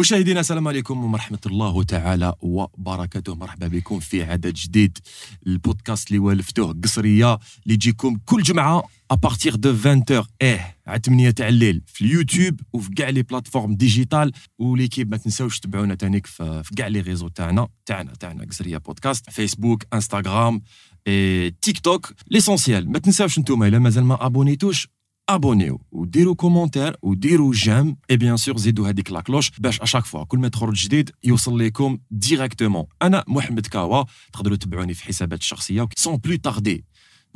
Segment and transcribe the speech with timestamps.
[0.00, 3.34] مشاهدينا السلام عليكم ورحمة الله تعالى وبركاته.
[3.34, 4.98] مرحبا بكم في عدد جديد.
[5.46, 10.04] البودكاست اللي والفتوه قصرية اللي يجيكم كل جمعة à partir de 20
[10.42, 11.82] إيه على 8 تاع الليل.
[11.86, 14.32] في اليوتيوب وفي كاع les plateformes digitales.
[14.58, 19.30] و l'équipe ما تنساوش تبعونا تانيك في كاع les réseaux تاعنا تاعنا تاعنا قصرية بودكاست.
[19.30, 20.62] فيسبوك إنستغرام
[21.06, 22.12] اي تيك توك.
[22.30, 22.92] l'essentiel.
[22.92, 24.88] ما تنساوش نتوما إلا مازال ما أبونيتوش.
[25.34, 30.04] ابونيو وديروا commentaire وديروا j'aime et bien sûr زيدوا هذيك la cloche باش à chaque
[30.04, 35.40] fois كل ما تخرج جديد يوصل لكم directement أنا محمد كاوا تقدروا تبعوني في حسابات
[35.40, 36.84] الشخصيه sans plus tarder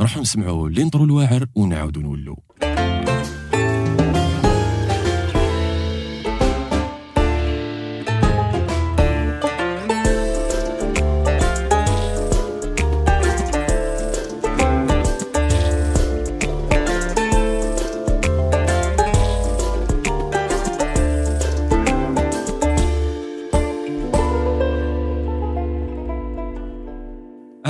[0.01, 2.37] نروحوا نسمعوا ال intro الواعر ونعاودوا نولوا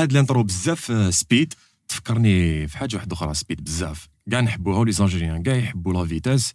[0.05, 1.55] هاد ال intro بزاف speed
[1.89, 4.09] تفكرني في حاجة واحدة أخرى speed بزاف.
[4.31, 6.53] كاع نحبوها les Algériens كاع يحبوا la vitesse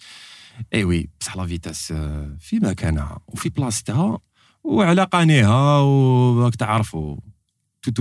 [0.74, 1.94] eh oui بصح la vitesse
[2.40, 4.20] في مكانها وفي بلاصتها
[4.64, 7.18] وعلى قانيها وراك تعرفوا
[7.82, 8.00] toute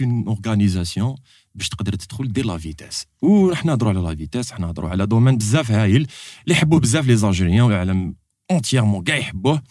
[0.00, 1.16] une organisation
[1.54, 5.36] باش تقدر تدخل دير la vitesse ورح نهضروا على la vitesse رح نهضروا على domaine
[5.38, 6.06] بزاف هايل
[6.44, 8.14] اللي يحبوه بزاف les Algériens والعالم
[8.50, 9.62] entièrement كاع يحبوه.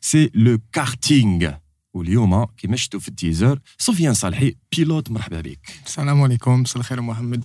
[0.00, 1.52] c'est le karting
[1.96, 5.70] واليوم كيما شفتوا في ال teaser سفيان صالحي pilote مرحبا بك.
[5.86, 7.44] السلام عليكم مساء الخير محمد.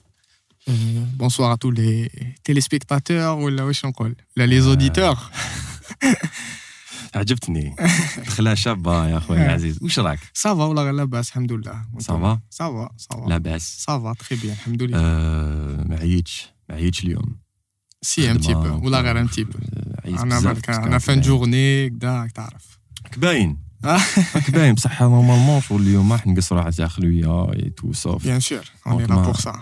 [1.17, 2.09] bonsoir tous les
[2.43, 5.17] téléspectateurs ولا واش نقول؟ لا les auditeurs
[7.15, 7.75] عجبتني.
[8.17, 9.83] دخله شابة يا خويا العزيز.
[9.83, 11.85] واش راك؟ ça va والله غير لاباس؟ الحمد لله.
[11.99, 13.83] ça va ça va ça va لاباس.
[13.83, 14.97] ça va très bien الحمد لله.
[14.99, 17.37] آه، ما عييتش ما عييتش اليوم.
[18.01, 19.45] سي ان تي ولا غير ان تي
[20.05, 22.79] أنا بالك أنا فان جورني كدا تعرف
[23.11, 23.70] كباين.
[24.35, 28.65] راك باين بصح نورمالمون شغل اليوم راح نقصروا على خلويه اي تو سوف بيان سور
[28.87, 29.61] اوني لا بور سا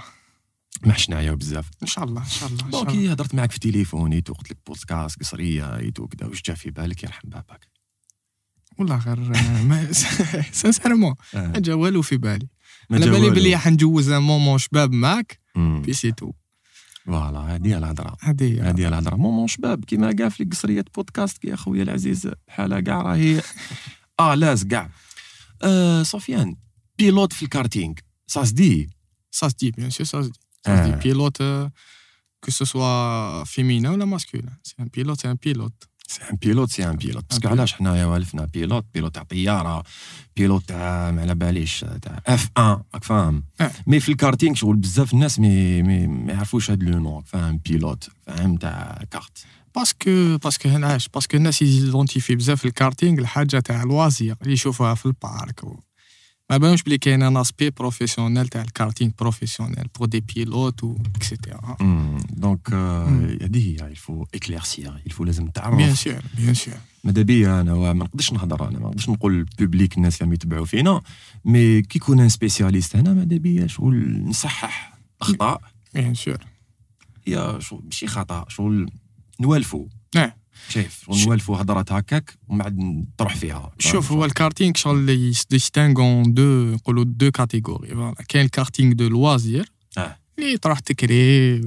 [0.85, 1.69] ما حش نعياو بزاف.
[1.81, 4.57] إن شاء الله إن شاء الله دونك هي هضرت معاك في تليفون ايتو قلت لك
[4.67, 7.67] بودكاست قصرية ايتو كذا واش جا في بالك؟ يرحم باباك.
[8.77, 9.19] والله غير
[9.63, 9.87] ما
[10.51, 11.47] سانسيرمون آه.
[11.47, 12.47] ما جا والو في بالي.
[12.91, 13.29] على بالي.
[13.29, 15.81] بلي حنجوز un moment شباب معاك مم.
[15.81, 16.31] puis c'est tout
[17.05, 18.17] voilà هذه هي الهضرة.
[18.21, 19.15] هذه هذه هي الهضرة.
[19.15, 23.41] moment شباب كيما كاع في قصرية بودكاست يا خويا العزيز بحالها كاع راهي
[24.19, 24.89] آه لاز كاع
[25.63, 26.55] آه سفيان
[26.97, 27.93] pilote في ال karting
[28.27, 28.89] ça dit
[29.41, 30.39] Ça se dit, bien sûr, ça se dit.
[30.65, 30.77] Ça Ah.
[30.77, 31.69] se dit pilote, euh,
[32.43, 34.53] que ce soit féminin ou masculin.
[34.67, 35.79] C'est un pilote, c'est un pilote.
[36.07, 39.83] c'est un pilote c'est un pilote parce que علاش حنايا والفنا pilote pilote تاع طيارة
[40.37, 43.71] pilote تاع ما على باليش تاع F 1 راك فاهم آه.
[43.87, 49.03] mais في الكارتينغ شغل بزاف الناس ما يعرفوش هاد le nom فاهم pilote فاهم تاع
[49.11, 49.37] kart
[49.77, 54.53] Que, parce que, علاش؟ que الناس يزيدونتيفي بزاف في الكارتينغ الحاجة تاع ال loisir اللي
[54.53, 55.63] يشوفوها في ال parc.
[55.63, 55.79] و...
[56.49, 60.97] ما بالوش بلي كاين un aspect professionnel تاع ال karting professionnel pour des pilotes و
[61.15, 61.77] et cetera
[62.29, 62.73] donc.
[62.73, 66.73] هذه هي il faut éclaircir il faut لازم bien تعرف sûr bien sûr
[67.03, 70.65] ماذا بيا أنا ما نقدرش نهضر أنا ما نقدرش نقول ال public الناس اللي يتبعوا
[70.65, 71.01] فينا
[71.45, 75.61] mais كي يكون un spécialiste هنا ماذا بيا شغل نصحح اخطاء
[75.93, 76.37] bien sûr
[77.27, 78.91] هي شغل ماشي خطا شغل
[79.40, 80.30] نوالفو نعم.
[80.68, 86.00] شايف شغل ش- نوالفو هضرات هكاك ومن بعد تروح فيها شوف هو الكارتينغ شغل يديستانغ
[86.00, 91.60] اون دو نقولوا دو كاتيجوري فوالا كاين الكارتينغ دو لوازير اه اللي تروح تكري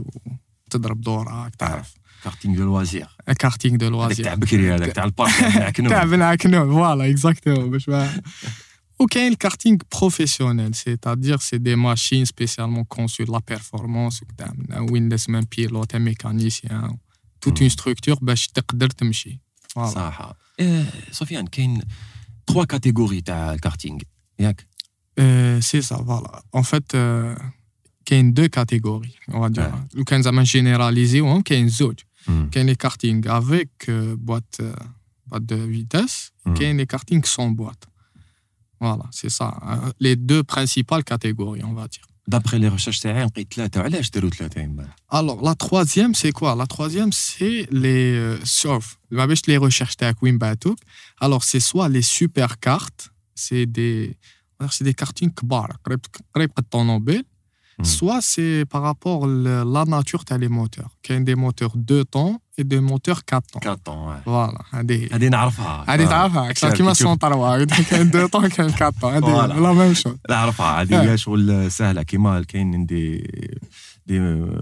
[0.68, 1.94] وتضرب دورك تعرف
[2.24, 3.08] كارتينغ دو لوازير
[3.40, 7.70] كارتينغ دو هذاك لوازير تاع بكري هذاك تاع البارك تاع تاع كنو بنعكنو فوالا اكزاكتومون
[7.72, 8.22] باش ما
[9.00, 14.53] وكاين الكارتينغ بروفيسيونيل سيتادير سي دي ماشين سبيسيالمون كونسو لا بيرفورمانس وكدا
[14.92, 16.98] وين لازم ان بيلوت ان ميكانيسيان
[17.42, 19.40] توت اون ستركتور باش تقدر تمشي
[19.70, 21.81] فوالا صح إيه، سفيان كاين
[22.48, 24.00] تخوا كاتيجوري تاع الكارتينغ
[24.40, 24.68] ياك
[25.59, 26.92] سي سا فوالا اون فيت
[28.06, 29.48] كاين دو كاتيجوري اون آه.
[29.48, 32.50] دير لو كان زعما جينيراليزيوهم كاين زوج مم.
[32.52, 34.56] كاين لي كارتينغ افيك بوات
[35.28, 36.53] بوات دو فيتاس مم.
[36.53, 37.84] كاين لي كارتينغ سون بوات
[38.80, 43.01] فوالا سي سا لي دو برينسيبال كاتيجوري اون va dire D'après les recherches,
[45.09, 46.55] Alors, la troisième, c'est quoi?
[46.55, 48.99] La troisième, c'est les euh, surf.
[49.11, 49.97] Les recherches
[51.21, 54.17] Alors, c'est soit les super cartes, c'est des,
[54.71, 55.69] c'est des cartines kbar,
[57.82, 60.90] Soit c'est par rapport à la nature des moteurs.
[61.08, 63.61] Il a des moteurs 2 temps et des moteurs 4 temps.
[63.61, 64.17] 4 temps, ouais.
[64.25, 64.58] Voilà.
[64.82, 65.08] Des...
[65.08, 65.84] Des narfa.
[65.96, 66.49] Des narfa.
[66.55, 67.58] C'est son tarwa.
[67.58, 67.73] Il y
[68.29, 68.43] temps,
[68.99, 69.11] temps.
[69.11, 70.17] La même chose.
[70.29, 70.84] La narfa.
[70.84, 71.19] Il y a des
[72.75, 73.26] a des
[74.06, 74.20] دي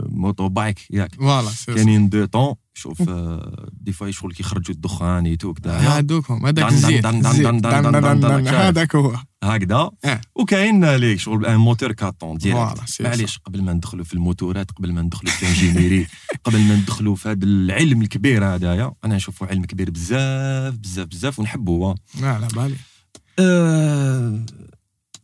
[0.09, 1.15] موتو بايك ياك.
[1.15, 5.79] فوالا كاينين دو طون شوف آه، دي فوا شغل كيخرجوا الدخان يتو كدا.
[5.79, 7.07] هادوك هم هذاك الزيت
[8.49, 9.91] هذاك هو هكذا.
[10.35, 14.93] وكاين لي شغل un moteur quatre temps direct معليش قبل ما ندخلوا في الموتورات قبل
[14.93, 16.07] ما ندخلوا في ال ingénierie
[16.45, 18.93] قبل ما ندخلوا في هذا العلم الكبير هذايا.
[19.05, 21.95] أنا نشوفه علم كبير بزاف بزاف بزاف ونحبوه.
[22.21, 22.77] لا على بالي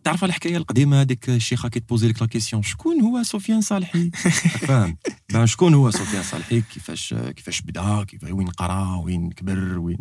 [0.06, 4.10] تعرف الحكاية القديمة هذيك الشيخة كي تبوزي لك la question شكون هو سفيان صالحي؟
[4.68, 4.96] فاهم
[5.32, 9.98] ben شكون هو سفيان صالحي؟ كيفاش كيفاش بدا؟ كيف وين قرا؟ وين كبر؟ وين؟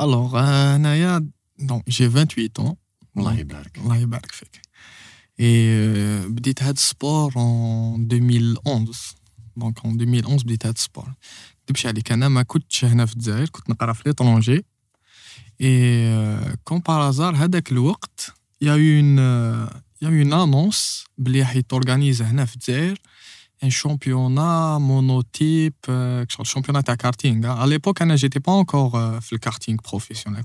[0.00, 0.40] alors
[0.74, 1.28] انايا
[1.58, 2.74] donc j'ai 28 ans.
[3.16, 3.78] الله يبارك.
[3.78, 4.60] الله يبارك فيك.
[5.40, 9.14] اي بديت هاد ال sport en 2011
[9.56, 11.14] donc en 2011 بديت هاد ال sport.
[11.62, 12.12] نكذبش عليك.
[12.12, 14.64] أنا ما كنتش هنا في الجزائر كنت نقرا في l'étranger
[15.60, 19.66] et comme par hasard هذاك الوقت il y a eu une, euh,
[20.00, 21.04] il y a eu une annonce
[22.22, 22.94] hein,
[23.60, 27.44] un championnat monotype, euh, championnat de karting.
[27.44, 27.56] Hein.
[27.58, 30.44] À l'époque, hein, je n'étais pas encore euh, le karting professionnel.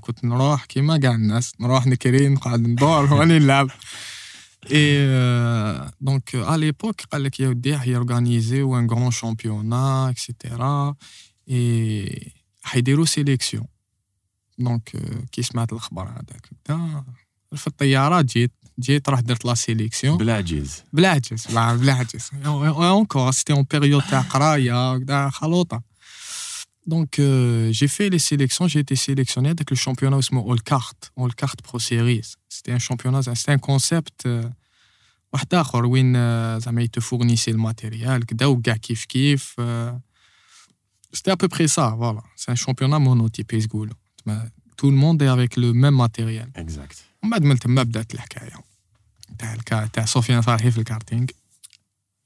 [4.70, 7.04] Et euh, donc, à l'époque,
[7.38, 10.54] il a organisé un grand championnat, etc.
[11.46, 12.32] Et
[12.74, 13.68] il y a eu sélection.
[14.58, 14.92] Donc,
[15.30, 15.66] qui se met à
[17.55, 23.31] في الطياره جيت جيت راح درت لا سيليكسيون بالعجيز بلا عجز لا بلا عجز اونكور
[23.31, 25.81] سيتي اون بيريود تاع قرايه وكدا خلوطه
[26.85, 27.21] دونك
[27.69, 31.69] جي في لي سيليكسيون جي été sélectionné avec le championnat اسمه اول كارت اول كارت
[31.69, 34.51] برو سيريز سيتي ان شامبيونا سيتي ان كونسيبت
[35.33, 39.55] واحد اخر وين آه، زعما يتفورنيسي الماتيريال كدا وكاع كيف كيف
[41.13, 45.21] سيتي ا peu près ça voilà c'est un championnat monotype يقولوا تما tout le monde
[45.21, 48.53] est avec le même matériel اكزاكت ومن بعد من تما بدات الحكايه
[49.39, 51.25] تاع الكا تاع سفيان صالحي في الكارتينغ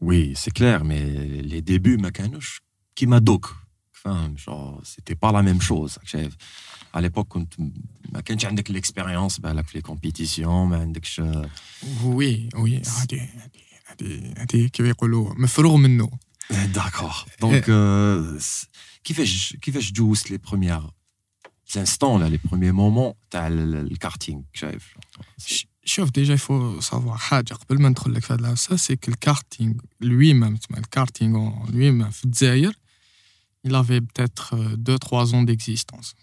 [0.02, 1.00] وي سي كلير مي
[1.42, 2.62] لي ديبي ما كانوش
[2.96, 3.56] كيما دوك
[3.92, 6.36] فاهم شو سيتي با لا ميم شوز شايف
[6.94, 7.54] على ليبوك كنت
[8.10, 11.22] ما كانش عندك الاكسبيريونس بالك في لي كومبيتيسيون ما عندكش
[12.04, 16.10] وي وي هادي هادي هادي هادي كيف يقولوا مفروغ منه
[16.50, 17.66] داكور دونك
[19.04, 20.90] كيفاش كيفاش جوزت لي بروميير
[21.78, 24.94] انستون لا لي بروميير مومون تاع ال- الكارتينغ شايف
[25.46, 29.12] ش- شوف ديجا يفو سافوار حاجه قبل ما ندخل لك في هاد العفسه سي كو
[29.12, 31.38] الكارتينغ لوي ميم تسمى الكارتينغ
[31.72, 32.74] لوي ميم في الجزائر
[33.68, 36.14] il avait peut-être 2-3 ans d'existence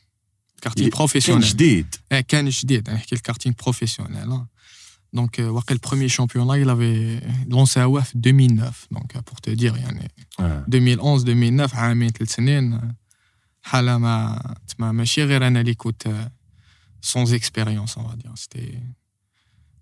[0.56, 4.44] الكارتينغ كان بروفيسيونيل جديد Eh, كان جديد انا نحكي الكارتينغ بروفيسيونيل
[5.12, 7.23] دونك واقع البروميير شامبيونا il avait
[7.53, 10.11] lancé هو في 2009 دونك pour te dire يعني
[10.41, 10.65] آه.
[10.69, 12.94] 2011 2009 عامين ثلاث سنين
[13.72, 15.28] je me suis dit, Monsieur
[17.02, 18.34] sans expérience, on va dire.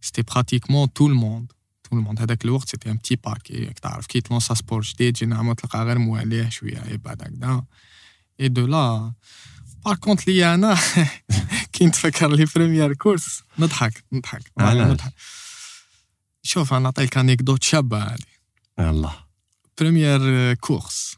[0.02, 1.48] C'était pratiquement tout le monde.
[1.84, 2.20] Tout le monde.
[2.68, 3.52] C'était un petit parc.
[6.50, 6.98] Je suis allé.
[6.98, 7.16] Bah,
[8.40, 9.14] Et de là,
[9.84, 10.58] par contre, il y a
[11.72, 13.44] qui ont fait les premières courses.
[16.44, 16.86] Je fais un
[17.16, 18.24] anecdote, Chabbalé.
[19.76, 21.18] Première euh, course.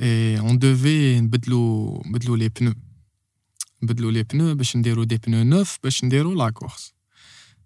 [0.00, 2.74] Et on devait نبدلو نبدلو لي بنو
[3.82, 6.92] نبدلو لي بنو باش نديرو دي بنو نوف باش نديرو لا كورس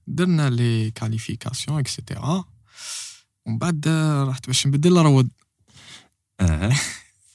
[0.07, 2.45] درنا لي كاليفيكاسيون اكسيتيرا
[3.47, 3.89] ومن بعد
[4.29, 5.29] رحت باش نبدل الروض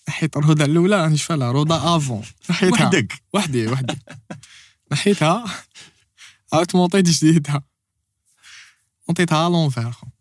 [0.10, 4.00] نحيت الروضه الاولى نشفى لها روضه افون نحيتها وحدك وحدي وحدي
[4.92, 5.46] نحيتها
[6.54, 7.64] عاودت مونطيت جديدها
[9.08, 9.94] مونطيتها لونفير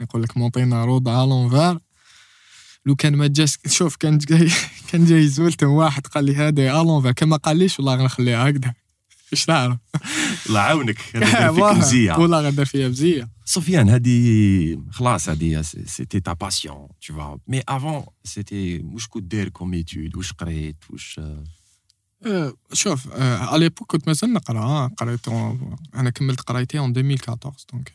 [0.00, 1.78] يقول لك مونطينا roue على l'envers
[2.86, 4.50] لو كان ما جاش شوف كان جاي
[4.92, 8.74] كان جاي زولتم واحد قال لي هذا على l'envers كان ما قاليش والله غنخليها هكذا.
[9.32, 9.78] إيش تعرف؟
[10.46, 10.98] الله يعاونك.
[12.20, 13.28] والله غدا فيها مزية.
[13.44, 17.38] سفيان هذه خلاص هذه c'était ta passion tu vois.
[17.48, 21.20] mais avant c'était واش كنت داير comme études واش قريت؟ واش
[22.26, 25.28] أه، شوف à l'époque كنت مازال نقرأ قريت
[25.94, 27.92] أنا كملت قرايتي en 2014 donc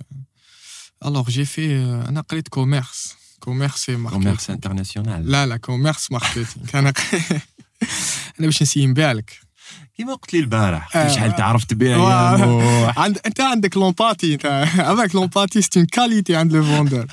[1.05, 1.75] alors j'ai fait
[2.09, 6.93] أنا قريت commerce commerce commerce international لا لا commerce marketing أنا
[8.39, 9.39] أنا باش نسيي نبيع لك
[9.97, 11.07] كيما قلت لي البارح آه.
[11.15, 12.37] شحال تعرف تبيع يا واه.
[12.37, 14.45] نوح عند أنت عندك l'empathie أنت.
[14.79, 17.07] avec l'empathie c'est une qualité عند le vendeur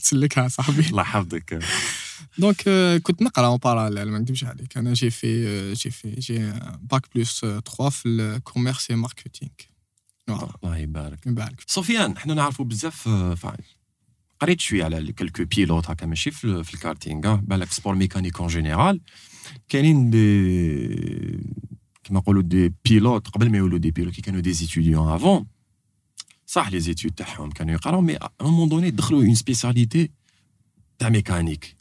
[0.00, 0.86] تسلكها صاحبي.
[0.86, 1.58] الله يحفظك.
[2.38, 4.76] donc آه، كنت نقرا en parallèle ما نكذبش عليك.
[4.78, 9.50] أنا j'ai fait آه، j'ai fait j'ai bac plus 3 في ال commerce et marketing
[10.29, 13.57] الله يبارك يبارك سفيان حنا نعرفوا بزاف آه، فا-
[14.39, 18.47] قريت شويه على كلكو بيلوت هكا ماشي في, في الكارتينغ آه، بالك سبور ميكانيك اون
[18.47, 19.01] جينيرال
[19.69, 20.17] كاينين دي
[22.03, 25.45] كيما نقولوا دي بيلوت قبل ما يولوا دي بيلوت كي كانوا دي زيتيديون افون
[26.45, 30.11] صح لي زيتيود تاعهم كانوا يقراو مي ا مومون دوني دخلوا اون سبيسياليتي
[30.99, 31.75] تاع ميكانيك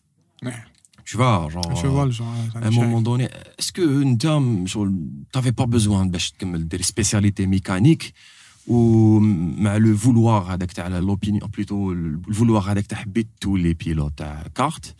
[1.11, 3.25] tu vois genre جو فوا الجون à un moment donné,
[3.59, 4.94] est-ce que انت شغل
[5.37, 8.12] t'avais pas besoin باش تكمل دير سبيسياليتي ميكانيك
[8.66, 14.94] ومع لو فولوار هذاك تاع لوبينيون بلوتو الفولوار هذاك تاع حبيت تولي بيلوت تاع كارت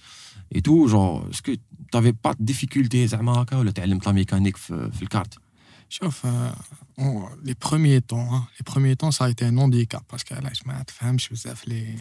[0.55, 1.55] اي تو جون اسكو
[1.97, 5.35] t'avais pas de difficulté زعما هكا ولا تعلمت لا ميكانيك في, في الكارت
[5.89, 6.55] شوف آه،
[7.01, 11.29] أو- لي بروميي طون لي بروميي طون سا ايتي ان هانديكاب باسكو علاش ما تفهمش
[11.29, 11.97] بزاف لي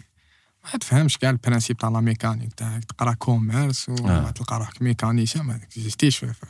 [0.64, 4.30] ما تفهمش كاع البرانسيب تاع لا ميكانيك تاعك تقرا كوميرس وما آه.
[4.30, 6.46] تلقى روحك ميكانيسيان ما اكزيستيش في, في,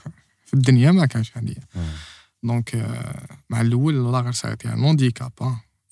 [0.47, 1.57] في الدنيا ما كانش هادي
[2.45, 5.33] دونك آه، مع الاول والله غير سا ايتي ان هانديكاب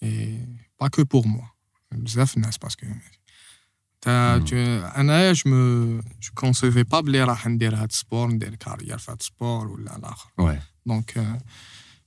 [0.02, 0.47] اي
[0.81, 1.47] با كو بور موا
[1.93, 2.87] بزاف الناس باسكو
[4.00, 4.45] تا مم.
[4.45, 4.57] تو
[5.00, 9.19] انايا جو مو جو كونسيفي با بلي راح ندير هاد السبور ندير كارير في هاد
[9.21, 11.23] السبور ولا الاخر ouais Donc, euh,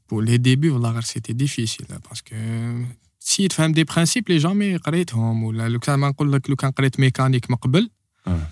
[0.07, 2.35] pour les débuts, والله c'était difficile parce que
[3.19, 6.55] si تفهم des principes les gens ما قريتهم ولا لو كان ما نقول لك لو
[6.55, 7.89] كان قريت ميكانيك من قبل
[8.27, 8.47] آه.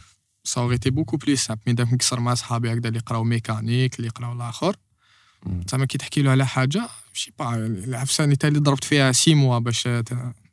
[0.48, 3.02] ça aurait été beaucoup plus simple مي داك نكسر مع صحابي هكذا اللي
[5.72, 9.60] زعما كي تحكي له على حاجه شي با العفسه اللي اللي ضربت فيها سي موا
[9.60, 9.88] باش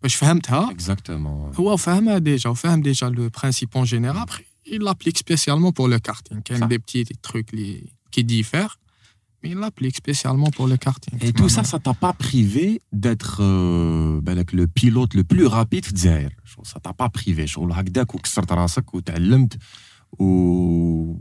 [0.03, 5.19] باش فهمتها exactement هو فاهمها ديجا وفاهم ديجا لو برانسيب اون جينيرال ابخي il l'applique
[5.19, 6.69] spécialement pour le karting كاين صح.
[6.69, 7.85] des petits trucs اللي
[8.17, 8.79] qui diffèrent
[9.43, 13.39] mais il l'applique spécialement pour le karting Et tout ça, ça t'a pas privé d'être
[13.41, 17.73] euh, بالك le pilote le plus rapide في الجزائر شغل ça t'a pas privé شغل
[17.73, 19.59] هكذاك وكسرت راسك وتعلمت
[20.19, 21.17] و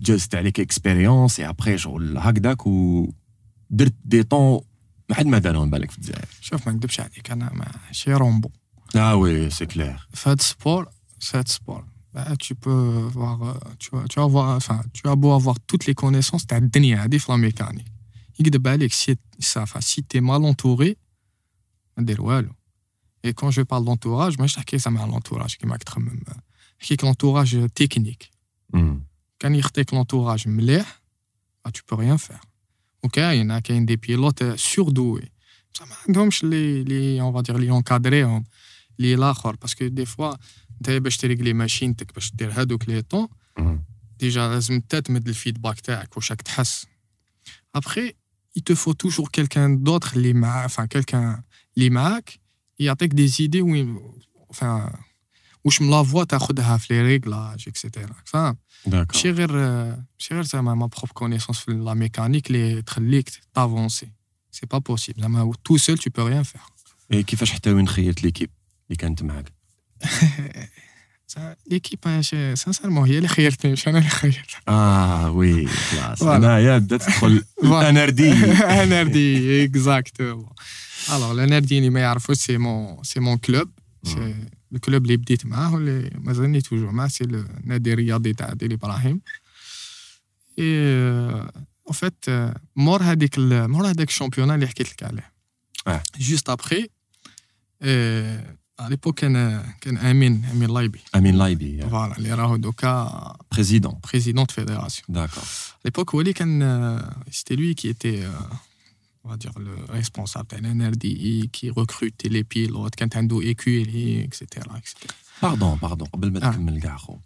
[0.00, 4.60] جازت عليك اكسبيريونس اي ابخي شغل هكذاك ودرت دي طون
[5.08, 8.50] ما حد ما دارهم بالك في الجزائر شوف ما نكذبش عليك انا ماشي رومبو
[8.96, 10.88] اه وي سي كلير في هاد السبور
[11.20, 11.84] في هاد السبور
[12.14, 15.56] bah, tu peux voir euh, tu vas, tu vas avoir enfin tu vas beau avoir
[15.68, 17.84] toutes les connaissances تاع الدنيا هادي في لا ميكانيك
[18.40, 20.96] يكذب عليك si ça enfin si t'es mal entouré
[21.96, 22.50] ما دير والو
[23.26, 26.20] et quand je parle d'entourage ماشي نحكي زعما على l'entourage كيما راك تخمم
[26.80, 28.30] نحكيك l'entourage تكنيك
[29.38, 31.02] كان يخطيك l'entourage مليح
[31.68, 32.46] bah, tu peux rien faire
[33.04, 35.32] وكاين كاين دي بيلوت سوردوي
[35.74, 38.44] بصح ما عندهمش لي لي اون فادير لي اونكادريهم
[38.98, 40.34] لي الاخر باسكو دي فوا
[40.70, 43.28] انت باش تريكلي ماشينتك باش دير هادوك لي طون
[44.18, 46.86] ديجا لازم انت تمد الفيدباك تاعك واش راك تحس
[47.74, 48.12] ابخي
[48.58, 51.42] il te faut toujours quelqu'un d'autre اللي مع enfin quelqu'un
[51.76, 52.40] اللي معاك
[52.78, 53.98] يعطيك دي زيدي وين
[54.52, 54.96] enfin
[55.64, 58.56] واش من لا فوا تاخذها في لي ريغلاج اكسيتيرا فاهم
[58.86, 59.52] داكور ماشي غير
[60.18, 64.08] ماشي غير زعما ما بروب كونيسونس في لا ميكانيك اللي تخليك تافونسي
[64.50, 66.60] سي با بوسيبل زعما تو سول تو بو ريان فير
[67.12, 68.50] اي كيفاش حتى وين خيرت ليكيب
[68.88, 69.52] اللي كانت معاك
[71.70, 71.98] ليكيب
[72.54, 76.36] سانسيرمون هي اللي خيرتني مش انا اللي خيرت اه وي خلاص فوالا.
[76.36, 77.88] انايا بدات تدخل فوالا.
[77.90, 78.32] اناردي
[78.62, 79.16] NRD
[79.70, 80.48] اكزاكتومون
[81.08, 83.70] الوغ الانردي اللي ما يعرفوش سي مون سي مون كلوب
[84.04, 84.34] سي
[84.72, 89.20] الكلوب اللي بديت معاه واللي مازالني توجور معاه سي النادي الرياضي تاع ديل ابراهيم
[90.58, 90.64] اي
[91.86, 92.24] اون فيت
[92.76, 95.32] مور هذيك ال- مور هذاك الشامبيونا اللي حكيت لك عليه
[95.86, 96.02] آه.
[96.18, 96.88] جوست ابخي
[98.80, 104.44] على ليبوك كان كان امين امين لايبي امين لايبي فوالا اللي راهو دوكا بريزيدون بريزيدون
[104.44, 105.44] دو فيدراسيون داكور
[105.84, 106.98] À l'époque, Wally, quand, euh,
[107.30, 108.54] c'était lui qui était, euh,
[109.24, 114.14] on va dire, le responsable de l'NRDI, qui recrutait les pilotes, quand on a écurie,
[114.26, 114.42] etc.
[114.78, 114.94] etc.
[115.42, 116.50] باردون باردون قبل ما آه.
[116.52, 117.18] تكمل كاع خو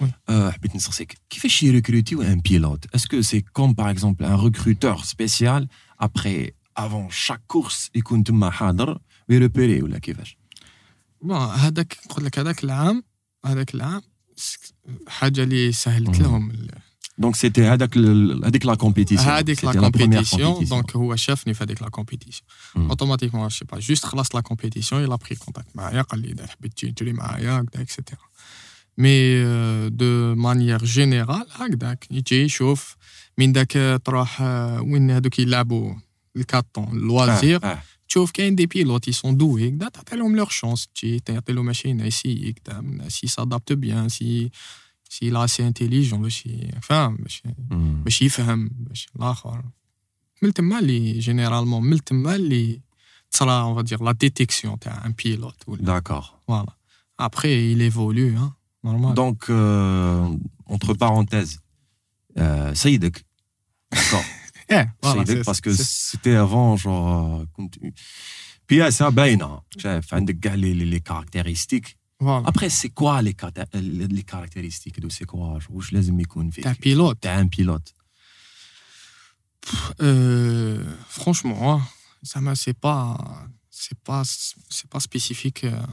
[0.00, 0.12] وي.
[0.28, 5.68] آه، حبيت نسقسيك كيفاش يريكروتيو ان بيلوت اسكو سي كوم باغ اكزومبل ان ريكروتور سبيسيال
[6.00, 8.98] ابخي افون شاك كورس يكون تما حاضر
[9.28, 10.36] ويريبيري ولا كيفاش
[11.24, 13.02] Bon, هذاك نقول لك هذاك العام
[13.46, 14.02] هذاك العام
[14.36, 14.56] س-
[15.08, 16.22] حاجه اللي سهلت مم.
[16.22, 16.52] لهم
[17.18, 21.64] ال- دونك سيتي هذاك ال- هذيك لا كومبيتيسيون هذيك لا كومبيتيسيون دونك هو شافني في
[21.64, 22.88] هذيك لا كومبيتيسيون مم.
[22.88, 26.72] اوتوماتيكمون سي با جوست خلصت لا كومبيتيسيون يلا بري كونتاكت معايا قال لي اذا حبيت
[26.72, 28.20] تجي تجري معايا هكذا اكسيتيرا
[28.98, 29.44] مي
[29.90, 32.96] دو مانيير جينيرال هكذاك يجي يشوف
[33.38, 35.94] من داك تروح آه، وين هذوك يلعبوا
[36.36, 37.82] الكاطون اللوازير آه.
[38.08, 42.04] تشوف كاين دي بيلوت يسون دوي هكذا تعطي لهم لور شونس تجي تعطي له ماشينه
[42.04, 44.50] يسي هكذا سي سادابت بيان سي
[45.08, 48.02] سي لا سي انتيليجون باش ي- فاهم باش مم.
[48.04, 49.64] باش يفهم باش الاخر
[50.42, 52.80] من تما اللي جينيرالمون من تما اللي
[53.30, 56.76] تصرا اون دير لا ديتيكسيون تاع ان بيلوت داكور فوالا
[57.20, 58.52] ابخي il évolue hein
[58.86, 59.44] normal دونك
[60.70, 61.58] entre parenthèses
[62.38, 63.26] euh, سيدك
[63.92, 64.24] داكور
[64.70, 67.74] ايه فوالا سيدك باسكو سيتي افون جور كنت
[68.68, 73.34] بي سا باينه شايف عندك كاع لي لي كاركتيرستيك فوالا ابخي سي كوا لي
[73.74, 77.94] لي كاركتيرستيك دو سي كوا واش لازم يكون فيه تاع بيلوت تاع ان بيلوت
[80.00, 81.80] Euh, franchement,
[82.30, 83.02] ça m'a c'est pas
[83.82, 84.22] c'est pas
[84.76, 85.64] c'est pas spécifique.
[85.64, 85.86] euh,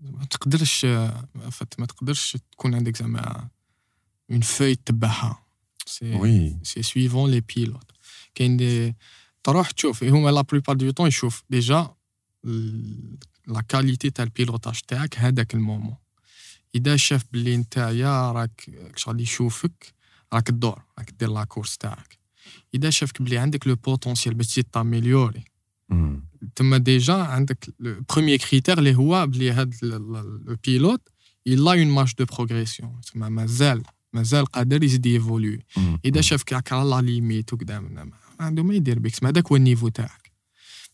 [0.00, 3.48] ما تقدرش آه، فت- ما تقدرش تكون عندك زعما
[4.32, 5.44] une feuille تبعها.
[5.88, 7.92] C'est وي c'est suivant les pilotes.
[8.34, 8.94] كاين دي
[9.44, 11.94] تروح تشوف هما لا بلوبار دو طون يشوف ديجا
[13.49, 15.95] لا كاليتي تاع البيلوتاج تاعك هذاك المومون
[16.75, 19.93] اذا شاف بلي نتايا راك شغل يشوفك
[20.33, 22.19] راك تدور راك دير لا كورس تاعك
[22.73, 25.43] اذا شافك بلي عندك le potentiel باش تزيد ت améliorer
[26.55, 31.09] تما déjà عندك le premier critère اللي هو بلي هاد le pilote
[31.45, 33.01] il a une marge de progression.
[33.01, 35.59] تسمى مازال مازال قادر يزيد ي évoluer
[36.05, 39.60] اذا شافك راك على la limite وكذا ما عنده ما يدير بك هذاك هو ال
[39.60, 40.28] niveau تاعك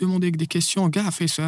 [0.00, 1.40] دومونديك دي كيسيون كاع فايس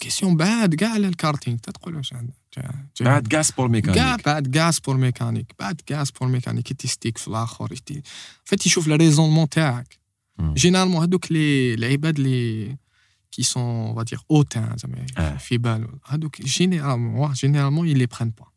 [0.00, 3.94] كيسيون بعاد كاع على الكارتينغ تقول واش عندك جا- جا- بعد كاع سبور كاع ميكانيك
[4.28, 8.02] بعد كاع سبور ميكانيك بعد كاع سبور ميكانيك يتيستيك في الاخر يتي-
[8.44, 9.98] فات يشوف الريزونمون تاعك
[10.38, 10.54] مم.
[10.54, 12.76] جينيرالمون هذوك لي العباد اللي
[13.32, 15.36] كي سون va dire اوتان زعما آه.
[15.36, 18.48] في بالو هذوك جينيرالمون جينيرالمون ils les prennent pas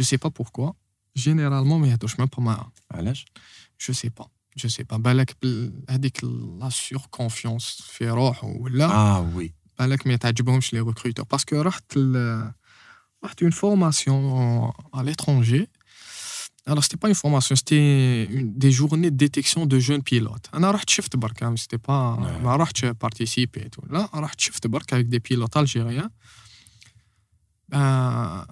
[0.00, 0.72] je sais pas pourquoi
[1.16, 3.24] جينيرالمون ما يهضرش ميم با معاهم علاش
[3.82, 8.84] je sais pas je sais pas بالك بال- هذيك لا سور كونفيونس في روحه ولا
[8.84, 12.50] اه وي بالك ما تعجبهمش لي ريكروتور باسكو رحت ل...
[13.24, 15.66] رحت une formation à l'étranger
[16.70, 20.70] alors c'était pas une formation c'était une, des journées de détection de jeunes pilotes انا
[20.70, 22.42] رحت شفت برك hein, c'était pas Ouais.
[22.44, 26.10] ما رحتش participer لا رحت شفت برك avec des pilotes algériens
[27.68, 28.46] ben,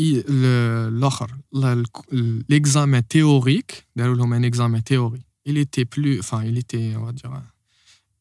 [0.00, 6.18] il- le- الاخر لا- ال- l'examen théorique داروا لهم un examen théorique il était plus
[6.20, 7.42] enfin il était on va dire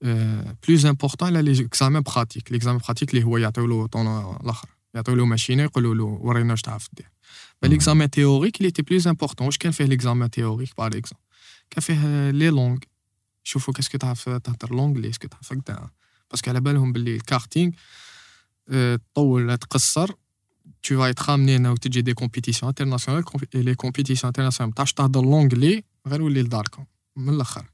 [0.03, 4.07] euh, plus important على l'examen pratique l'examen pratique اللي هو يعطيو له طون
[4.41, 7.09] الاخر يعطيو له ماشينه يقولوا له ورينا واش تعرف دير
[7.65, 11.21] l'examen théorique il était plus important واش كان فيه l'examen théorique par exemple
[11.69, 12.77] كان فيه لي لونغ
[13.45, 15.89] يشوفوا كاسكو تعرف تهضر لونجلي اسكو تعرف هكذا
[16.31, 17.71] باسكو على بالهم باللي الكارتينغ
[18.69, 20.11] آه، تطول تقصر
[20.81, 24.93] tu vas être amené هنا وتجي دي كومبيتيسيون انترناسيونال et les compétitions internationales ما تعرفش
[24.93, 26.85] تهضر لونجلي غير ولي لداركم
[27.15, 27.65] من الاخر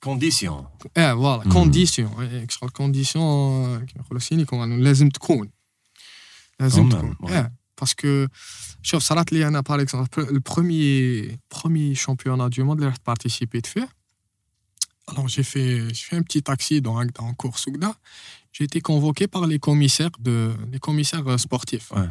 [0.00, 1.52] كونديسيون اه فوالا مم.
[1.52, 5.50] كونديسيون شغل كونديسيون كيما نقولوا سينيكون لازم تكون
[6.60, 7.32] لازم Quand تكون même, ouais.
[7.32, 8.26] اه باسكو
[8.82, 13.98] شوف صارت لي انا باغ اكزومبل البروميي بروميي شامبيونات دو موند اللي رحت بارتيسيبيت فيه
[15.10, 17.94] Alors j'ai fait, j'ai fait un petit accident هكذا en course وكذا.
[18.52, 20.36] J'ai été convoqué par les commissaires de
[20.72, 21.90] les commissaires euh, sportifs.
[21.92, 22.10] Ouais.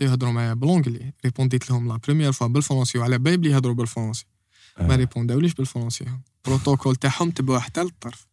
[0.00, 3.50] يهضروا معايا ب l'anglais répond يت لهم la première fois ب français وعلى بالي بلي
[3.50, 4.26] يهضروا ب français
[4.80, 4.96] ما آه.
[4.96, 6.04] répond اوليش ب français
[6.46, 8.26] البروتوكول تاعهم تبعوه حتى للطرف.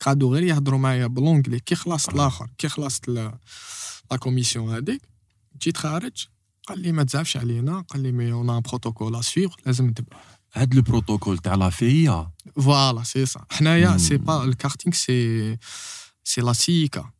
[0.00, 2.14] قعدوا غير يهضروا معايا ب l'anglais كي خلصت آه.
[2.14, 3.38] الآخر كي خلصت la
[4.18, 5.02] commission هذيك
[5.62, 6.26] جيت خارج
[6.66, 10.20] قال لي ما تزعفش علينا قال لي mais un protocole à suivre لازم نتبعه
[10.52, 13.98] هاد le protocole تاع la FIA voilà c'est ça حنايا.
[13.98, 15.58] c'est pas ال karting c'est
[16.24, 17.10] سي لا سيكا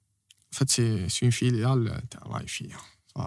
[0.51, 2.77] فات سي سي اون فيليال تاع لا فيا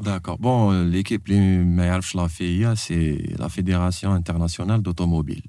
[0.03, 5.43] داكور بون ليكيب اللي ما يعرفش لا فيا سي لا فيديراسيون انترناسيونال دوتوموبيل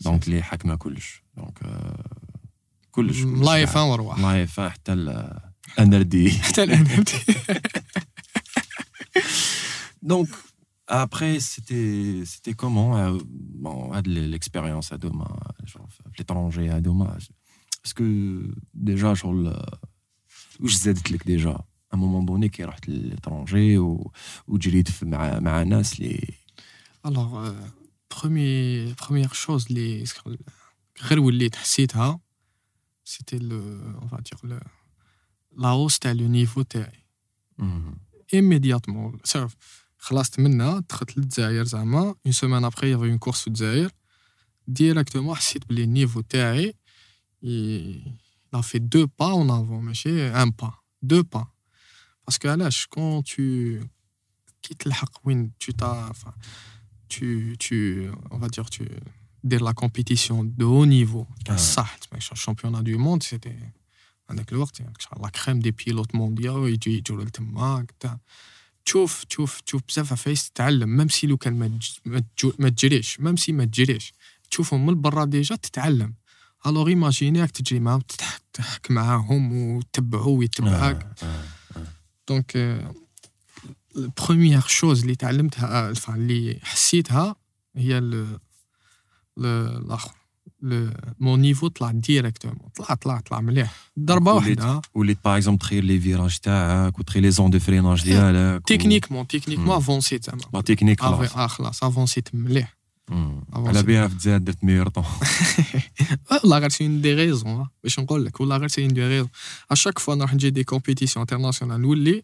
[0.00, 2.04] دونك اللي حاكمه كلش دونك آه،
[2.90, 3.56] كلش كلش الله كاع.
[3.58, 5.40] يفهم وروح الله يفا حتى ال-
[5.78, 7.04] النردي حتى الان
[10.12, 10.28] Donc,
[10.88, 13.18] après, c'était c'était comment euh,
[13.64, 17.28] bon, هاد l'expérience هادوما genre, l'étranger à dommage
[17.84, 18.04] est-ce que
[18.74, 19.62] déjà شغل
[20.60, 21.60] واش زادت لك déjà
[21.92, 24.10] à un moment donné كي رحت l'étranger و
[24.48, 26.34] وجريت مع مع ناس اللي
[27.06, 27.52] alors euh,
[28.14, 30.04] premier première chose اللي
[31.02, 32.20] غير وليت حسيتها
[33.08, 33.60] c'était le
[34.02, 34.58] on va dire le
[35.62, 37.04] la hausse تاع le niveau تاعي
[38.36, 39.56] immédiatement صافي
[39.98, 43.90] خلصت منها دخلت للجزائر زعما اون سيمين ابخي يافي اون كورس في الجزائر
[44.68, 46.74] ديريكتومون حسيت بلي النيفو تاعي
[47.44, 51.46] il a fait deux pas en avant ماشي un pas deux pas
[52.28, 53.40] parce que علاش quand tu
[54.62, 56.34] كي تلحق وين tu t'as enfin
[57.08, 58.82] tu tu on va dire tu
[59.44, 61.96] dès la compétition de haut niveau صح
[62.34, 63.72] championnat du monde c'était
[64.30, 64.92] هذاك الوقت يعني
[65.22, 67.94] لا كريم دي بيلوت مونديال يجي يجوا لتماك
[68.84, 71.80] تشوف تشوف تشوف بزاف عفايس تتعلم ميم سي لو كان
[72.58, 74.12] ما تجريش ميم سي ما تجريش
[74.50, 76.14] تشوفهم من برا ديجا تتعلم
[76.66, 78.00] الوغ ايماجيني راك تجري معاهم
[78.52, 81.14] تضحك معاهم وتتبعوا ويتبعك
[82.28, 82.80] دونك
[83.96, 87.36] البروميير شوز اللي تعلمتها اللي حسيتها
[87.76, 87.98] هي
[89.38, 90.12] الاخر
[91.20, 96.00] مون نيفو طلع ديريكتومون طلع طلع طلع مليح ضربه واحده وليت باغ اكزومبل تخير لي
[96.00, 101.36] فيراج تاعك وتخير لي زون دو فريناج ديالك تكنيكمون تكنيكمون افونسيت زعما لا تكنيك خلاص
[101.36, 102.76] اه خلاص افونسيت مليح
[103.52, 105.04] على بها في الجزائر درت ميور طون
[106.30, 109.28] والله غير سي اون دي ريزون باش نقول لك والله غير سي اون دي ريزون
[109.70, 112.22] اشاك فوا نروح نجي دي كومبيتيسيون انترناسيونال نولي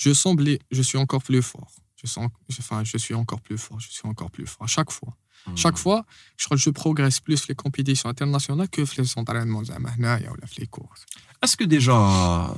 [0.00, 1.64] جو سون بلي جو سوي انكور بلو فور
[2.04, 4.92] je sens enfin je suis encore plus fort je suis encore plus fort à chaque
[4.96, 5.12] fois
[5.46, 5.56] Hmm.
[5.56, 6.04] Chaque fois,
[6.36, 10.60] je crois que je progresse plus les compétitions internationales que les entraînements هنايا ولا في
[10.60, 11.04] les courses.
[11.46, 12.56] Est-ce que déjà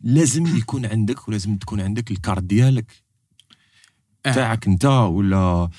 [0.00, 2.86] لازم يكون عندك ولازم تكون عندك الكارت ديالك
[4.22, 5.70] تاعك انت ولا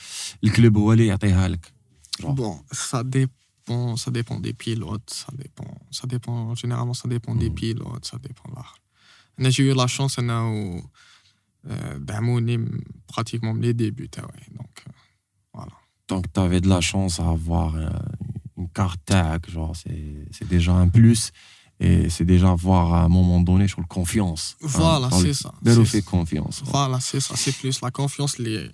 [0.43, 1.73] الكلوب هو اللي يعطيها لك؟
[2.21, 7.49] Bon, ça dépend, ça dépend des pilotes, ça dépend, ça dépend, généralement ça dépend des
[7.49, 8.65] pilotes, ça dépend là.
[9.49, 10.83] J'ai eu la chance انه
[11.95, 12.65] دعموني
[13.07, 14.85] pratiquement من les débuts تاعي donc
[15.53, 15.75] voilà.
[16.09, 17.89] Donc, tu avais de la chance à avoir euh,
[18.57, 21.31] une carte tag, genre, c'est déjà un plus.
[21.83, 24.57] Et c'est déjà avoir à un moment donné sur le confiance.
[24.59, 25.53] Voilà, hein, c'est ça.
[25.61, 26.61] De fait confiance.
[26.65, 27.35] Voilà, c'est ça.
[27.37, 28.69] C'est plus la confiance les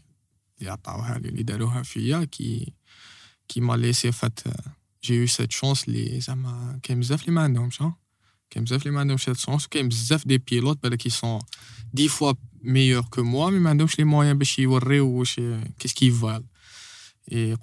[2.32, 2.74] qui
[3.48, 4.48] qui m'a laissé fait
[5.02, 7.80] j'ai eu cette chance les زعما كاين بزاف اللي ما عندهمش
[8.50, 11.40] كاين بزاف اللي ما عندهمش cette chance كاين بزاف des pilotes بالك qui sont
[11.94, 15.40] dix fois meilleurs que moi mais ما عندهمش les moyens باش يوريو واش
[15.80, 16.46] qu'est-ce qu'ils valent
[17.30, 17.54] et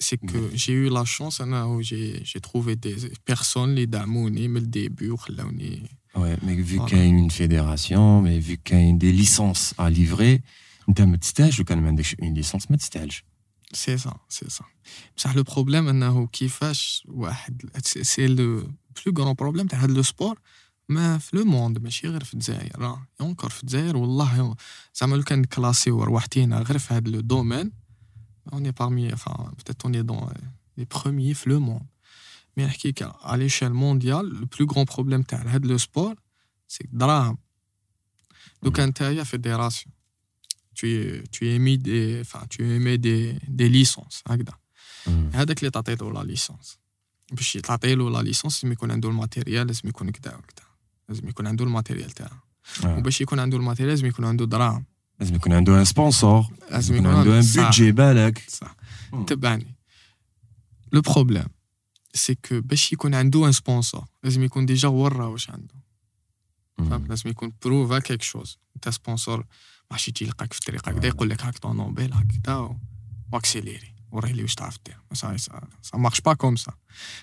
[0.00, 0.50] c'est que mm.
[0.54, 6.36] j'ai eu la chance où j'ai trouvé des personnes les damouni mais le début ouais
[6.42, 9.88] mais vu qu'il y a une fédération mais vu qu'il y a des licences à
[9.90, 10.42] livrer
[10.94, 13.24] tu as un stage ou quand même une licence mais stage
[13.72, 14.64] c'est ça c'est ça
[15.34, 15.86] le problème
[17.82, 20.36] c'est le plus grand problème de le sport
[20.88, 24.56] ما في لو موند ماشي غير في الجزائر راه اونكور في الجزائر والله
[24.94, 27.72] زعما لو كان كلاسيو روحتينا غير في هذا لو دومين
[28.52, 30.28] on est parmi, enfin, peut-être on est dans
[30.76, 31.86] les premiers le monde.
[32.56, 32.66] Mais
[33.24, 36.14] à l'échelle mondiale, le plus grand problème de le sport,
[36.66, 37.36] c'est que drame.
[38.62, 38.92] Donc, mm.
[39.10, 39.90] il y a fédération.
[40.74, 44.22] Tu, tu émets des, enfin, tu émets des, des licences.
[45.34, 46.78] هذاك اللي تعطي له لا ليسونس
[47.32, 50.66] باش تعطي له لا ليسونس لازم يكون عنده الماتيريال لازم يكون كذا وكذا
[51.08, 52.36] لازم يكون عنده الماتيريال تاعو
[52.84, 54.84] وباش يكون عنده الماتيريال لازم يكون عنده دراهم
[55.20, 58.76] لازم يكون عنده ان سبونسور لازم يكون عنده ان بودجي بالك صح
[59.26, 59.74] تبعني
[60.92, 61.46] لو بروبليم
[62.14, 65.74] سي كو باش يكون عنده ان سبونسور لازم يكون ديجا ورا واش عنده
[66.78, 69.46] فهمت لازم يكون بروفا كيك شوز انت سبونسور
[69.90, 72.76] ماش يجي يلقاك في الطريق هكذا يقول لك هاك طونوبيل هكذا
[73.32, 75.36] واكسيليري وريه لي واش تعرف دير سا
[75.82, 76.72] سا مارش با كوم سا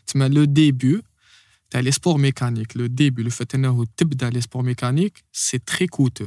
[0.07, 1.01] تسمى لو ديبي
[1.69, 5.87] تاع لي سبور ميكانيك لو ديبي لو فات انه تبدا لي سبور ميكانيك سي تري
[5.87, 6.25] كوتو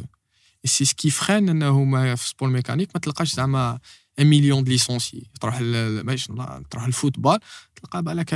[0.66, 3.80] c'est ce qui freine انه في sport mécanique ما تلقاش زعما
[4.20, 5.62] un million de licenciés تروح
[6.04, 6.32] باش
[6.70, 7.40] تروح الفوتبول
[7.76, 8.30] تلقى بالك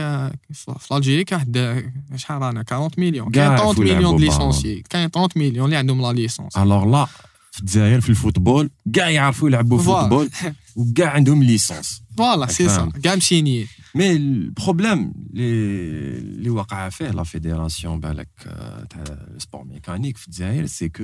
[0.53, 5.29] في l'Algérie كاين واحد شحال رانا؟ 40 مليون كاين 30 مليون de licenciés كاين 30
[5.35, 7.07] مليون اللي عندهم la licence alors لا
[7.51, 10.29] في الجزائر في الفوتبول كاع يعرفوا يلعبوا فوتبول
[10.75, 17.09] وكاع عندهم licence voilà c'est ça كاع مسينيين mais ال problème اللي اللي وقع فيه
[17.09, 18.29] la fédération بالك
[18.89, 21.03] تاع ال sport mécanique في الجزائر c'est que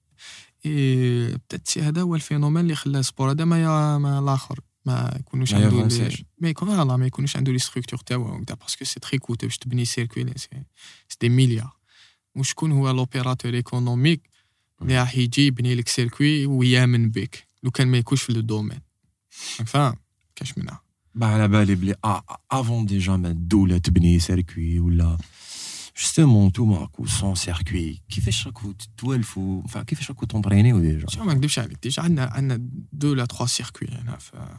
[0.65, 5.17] اي بتات هذا هو ال phénomène اللي خلى ال sport هذا ما ما الآخر ما
[5.19, 5.87] يكونوش عنده
[6.37, 8.43] ما يكون voilà ما يكونوش عنده les structures تاعو.
[8.59, 10.49] parce que c'est très coûteux باش تبني circuit c'est
[11.21, 11.75] des milliards
[12.35, 14.29] وشكون هو l'opérateur économique
[14.81, 18.79] اللي راح يجي يبني لك circuit ويأمن بك؟ لو كان ما يكونش في le domaine.
[19.65, 19.95] فاهم
[20.35, 20.81] كاش منها.
[21.21, 21.95] على بالي بلي
[22.51, 25.17] avant déjà ما الدولة تبني circuit ولا
[26.00, 31.34] جوستومون نتوما راكو سون سيركوي كيفاش راكو تتوالفوا enfin كيفاش راكو تونطرينيو ديجا شو ما
[31.34, 34.56] نكذبش عليك ديجا عندنا عندنا دو ولا تخوا سيركوي هنا في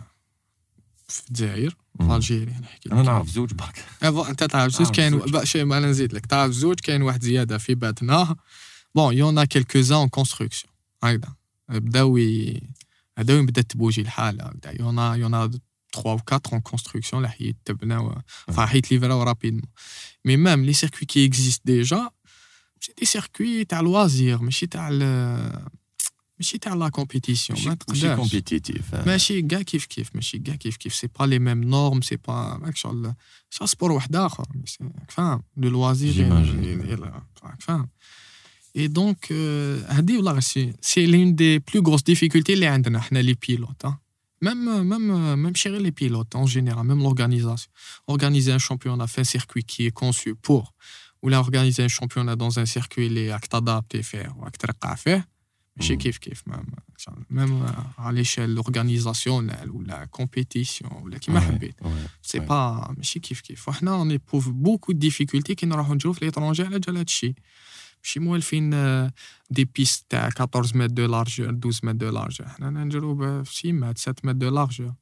[1.08, 2.92] في الجزائر في الجيري نحكي لك.
[2.94, 5.30] انا نعرف زوج برك إيه، انت تعرف زوج تعرف كاين زوج.
[5.32, 8.36] بقى شيء ما أنا نزيد لك تعرف زوج كاين واحد زياده في باتنا
[8.96, 11.34] بون يون ا كيلكو زان اون كونستركسيون هكذا
[11.70, 12.62] بداو ي-
[13.18, 15.52] هذا بدات تبوجي الحاله هكذا يون ا يون ا
[15.93, 18.67] 3 ou 4 en construction, là, il euh, enfin,
[19.25, 19.69] rapidement.
[20.25, 22.13] Mais même les circuits qui existent déjà,
[22.81, 24.91] c'est des circuits à loisir, mais c'est à
[26.75, 27.55] la compétition.
[27.55, 28.93] C'est compétitif.
[28.93, 29.03] Hein.
[29.07, 30.95] Mais c'est gars kiff kiff, mais c'est gars kiff kiff.
[30.95, 32.59] C'est pas les mêmes normes, c'est pas.
[32.75, 34.43] C'est un sport d'autre.
[35.09, 36.13] Enfin, le loisir.
[36.13, 36.89] J'imagine.
[38.75, 39.83] Et donc, euh,
[40.81, 42.81] c'est l'une des plus grosses difficultés les hein,
[43.39, 43.85] pilotes.
[43.85, 43.99] Hein.
[44.43, 47.71] Même, euh, même, euh, même chez les pilotes en général, même l'organisation.
[48.09, 50.75] Organiser un championnat, fait un circuit qui est conçu pour,
[51.23, 54.97] ou là, organiser un championnat dans un circuit, les actes adaptés faire, ou actes à
[54.97, 55.23] faire,
[55.81, 55.99] chez mm.
[55.99, 56.67] kiff kiff même,
[57.09, 61.31] euh, même à l'échelle organisationnelle ou la compétition ou la qui
[62.21, 66.69] c'est pas chez kiff kiff on éprouve beaucoup de difficultés qui nous rencontrent l'étranger à
[66.69, 67.05] la
[68.02, 69.14] نروحو نجرو في ليترونجي على جال هادشي ماشي موالفين آه،
[69.50, 73.72] دي بيست تاع 14 متر دو لارجور 12 متر دو لارجور حنا نجرو ب 6
[73.72, 74.94] متر 7 متر دو لارجور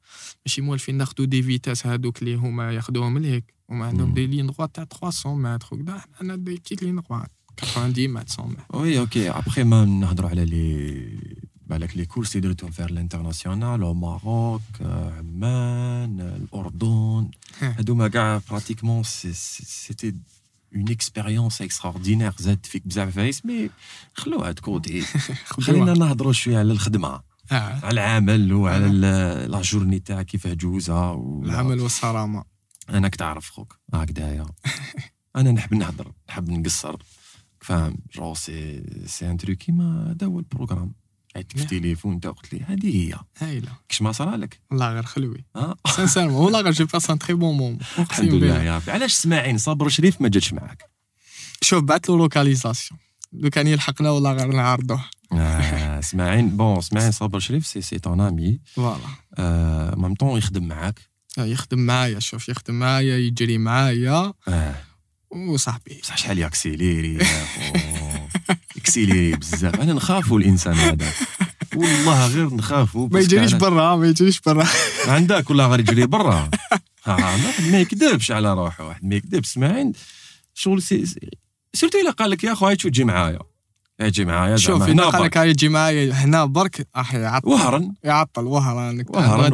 [0.46, 4.14] ماشي موالفين ناخدو دي فيتاس هادوك اللي هما ياخدوهم لهيك هما عندهم مم.
[4.14, 7.22] دي لين دغوا تاع 300 متر وكدا حنا عندنا دي بتيت لين دغوا
[7.56, 12.48] 90 متر 100 متر وي اوكي ابخي ما نهضروا على لي بالك لي كورس اللي
[12.48, 20.14] درتهم في الانترناسيونال او ماروك آه، عمان آه، الاردن هادوما كاع براتيكمون سيتي
[20.75, 23.69] une expérience extraordinaire زاد فيك بزاف فايس mais
[24.13, 25.01] خلوها à côté
[25.65, 31.11] خلينا نهضروا شوية على الخدمة آه، على العمل وعلى ال- la journée تاعك كيفاه جوزها
[31.11, 32.43] ولا- العمل والصرامة.
[32.89, 34.45] انك تعرف خوك هكذايا.
[35.35, 36.95] أنا نحب نهضر نحب نقصر.
[37.59, 40.93] فاهم؟ je sais c'est un truc كيما هذا هو ال programme.
[41.35, 43.15] عيطت في التليفون انت قلت لي هذه هي.
[43.37, 45.45] هايله كش ما صرالك والله غير خلوي.
[45.55, 48.91] ها sincèrement والله غير j'ai passé un très bon moment الحمد لله يا ربي.
[48.91, 50.83] علاش إسماعيل؟ صابر شريف ما جاتش معاك.
[51.61, 52.99] شوف بعت له localisation
[53.33, 58.21] لو كان يلحقنا والله غير نعرضوه آه، إسماعيل bon إسماعيل صابر شريف c'est c'est ton
[58.21, 58.97] ami voilà
[59.97, 60.99] même temps يخدم معاك.
[61.37, 64.33] يخدم معايا شوف يخدم معايا يجري معايا.
[64.47, 64.75] آه.
[65.31, 65.99] وصاحبي.
[66.03, 67.17] بصح شحال ي accélérer
[68.77, 69.75] ي accélérer بزاف.
[69.81, 71.11] أنا نخافوا الإنسان هذا.
[71.75, 74.67] والله غير نخافوا ما يجريش برا ما يجريش برا.
[75.07, 76.49] عندك ولا غير يجري برا.
[77.71, 79.47] ما يكذبش على روحه واحد ما يكذبش.
[79.49, 79.93] اسماعيل
[80.53, 81.29] شغل c'est c'est-
[81.73, 83.39] surtout إلا قال لك يا خو هاي شو تجي معايا؟
[84.01, 87.47] هاي تجي معايا شوف هنا قال لك يجي معايا هنا برك راح يعطل.
[87.49, 87.93] وهرن.
[88.03, 89.53] يعطل وهران، وهران،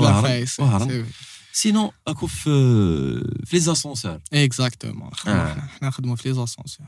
[0.60, 1.06] وهران.
[1.54, 2.50] sinon اكو في
[3.46, 5.10] في les ascenseurs exactement.
[5.16, 6.88] حنا نخدمو في les ascenseurs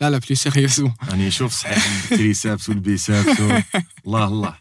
[0.00, 3.40] لا لا plus sérieusement يعني شوف صحيح ال triceps وال biceps
[4.06, 4.54] الله الله.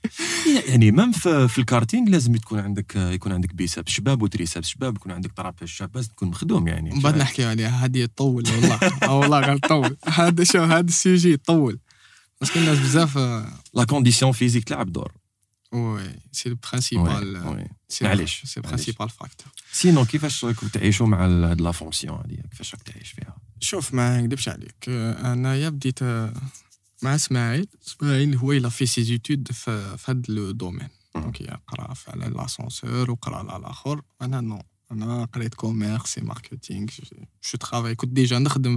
[0.67, 5.11] يعني même في, الكارتينغ لازم تكون عندك يكون عندك biceps شباب و triceps شباب يكون
[5.11, 6.91] عندك trapèze شاب لازم تكون مخدوم يعني.
[6.91, 7.85] من بعد نحكيو عليها.
[7.85, 8.79] هذه تطول والله.
[9.03, 11.79] آه والله غير تطول هذا شو هذا ال sujet يطول
[12.41, 13.17] parce que الناس بزاف
[13.73, 15.11] la condition physique تلعب دور.
[15.72, 17.66] وي سي لو وي، برينسيبال وي.
[17.88, 18.72] سي معليش، سي معليش.
[18.74, 23.10] برينسيبال فاكتور سينو كيفاش راكم تعيشوا مع ال- هاد لا فونكسيون هادي كيفاش راك تعيش
[23.10, 26.32] فيها شوف ما نكذبش عليك آه، انايا بديت آه،
[27.02, 31.94] مع اسماعيل اسماعيل هو الى في سي زيتود في في هذا لو دومين دونك يقرا
[31.94, 36.86] في على لاسونسور وقرا على الاخر انا نو انا قريت كوميرس ماركتينغ
[37.44, 38.76] جو ترافاي كنت ديجا نخدم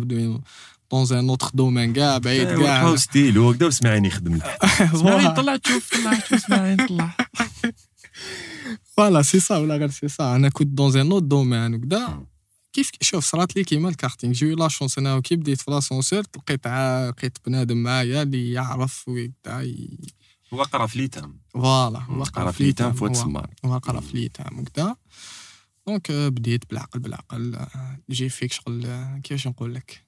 [0.92, 5.30] دون ان اوتر دومين كاع بعيد كاع بقاو ستيل هو كدا وسمعين يخدم اسماعيل فوالا.
[5.30, 7.16] طلع تشوف طلع تشوف اسماعيل طلع
[8.96, 12.26] voilà c'est ça ولا غير سي سا أنا كنت dans un autre domaine وكدا
[12.72, 15.70] كيف شوف صرات لي كيما ال karting j'ai eu la chance أنا كي بديت في
[15.70, 16.66] l'ascenseur لقيت
[17.16, 19.74] لقيت بنادم معايا اللي يعرف وكدا
[20.54, 24.58] هو قرا في ليتام voilà هو قرا في ليتام فواد سمار هو قرا في ليتام
[24.58, 24.96] وكذا
[25.86, 27.66] donc بديت بالعقل بالعقل
[28.10, 28.86] جي فيك شغل
[29.24, 30.07] كيفاش نقول لك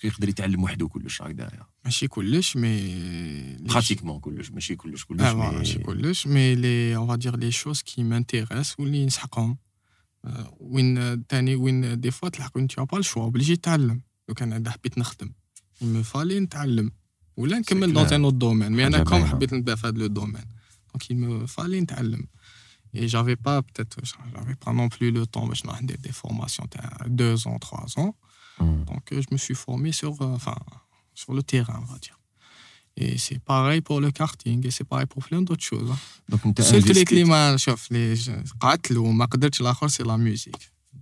[0.00, 5.32] اسكو يقدر يتعلم وحده كلش هكذايا ماشي كلش مي براتيكمون كلش ماشي كلش كلش اه
[5.32, 9.58] فوالا ماشي كلش مي لي اون فادير لي شوز كي مانتيريس واللي نسحقهم
[10.24, 14.52] آه، وين تاني وين دي فوا تلحق وين تي با الشوا اوبليجي تتعلم لو كان
[14.52, 15.32] انا حبيت نخدم
[15.80, 16.90] مي فالي نتعلم
[17.36, 19.32] ولا نكمل دون ان اوت دومين مي انا حاجة كوم باينة.
[19.34, 20.44] حبيت نبدا في هذا لو دومين
[20.94, 22.26] دونك il me fallait نتعلم
[22.96, 26.68] et j'avais pas peut-être j'avais pas non plus le temps باش نروح ندير des formations
[26.70, 28.12] تاع 2 ans 3 ans
[28.60, 28.84] مم.
[28.88, 30.56] Donc, euh, je me suis formé sur, euh, enfin,
[31.14, 32.18] sur le terrain, on va dire.
[33.02, 35.90] Et c'est pareil pour le karting, et c'est pareil pour plein d'autres choses.
[35.90, 35.98] hein.
[36.28, 38.30] دونك انت Seul truc انفستيت اللي ما شوف اللي ج-
[38.60, 40.56] قعدت له وما قدرتش الاخر سي لا ميوزيك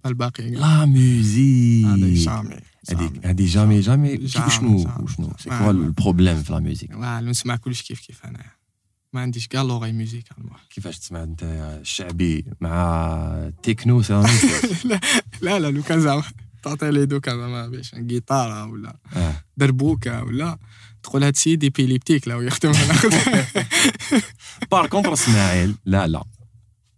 [0.07, 0.61] الباقي كاع.
[0.61, 5.09] لا ميوزيك هذاك جامي هذيك هذه جامي جامي جامي، شنو جامي.
[5.09, 5.59] شنو سي آه.
[5.59, 8.45] كوا البروبليم في لا ميوزيك لا نسمع كلش كيف كيف انا
[9.13, 10.75] ما عنديش كاع لوغي ميوزيكال moi.
[10.75, 11.43] كيفاش تسمع انت
[11.81, 12.75] الشعبي مع
[13.47, 14.87] التكنو سي لا ميم شوز.
[15.43, 16.23] لا لا لو كان زعما
[16.64, 19.34] تعطي لي دوكا زعما باش جيتارا ولا آه.
[19.58, 20.58] دربوكة ولا
[21.04, 23.46] تقول هاد السيد ايبيليبتيك لا ويخدم هنا
[24.72, 26.24] بار كونتر اسماعيل لا لا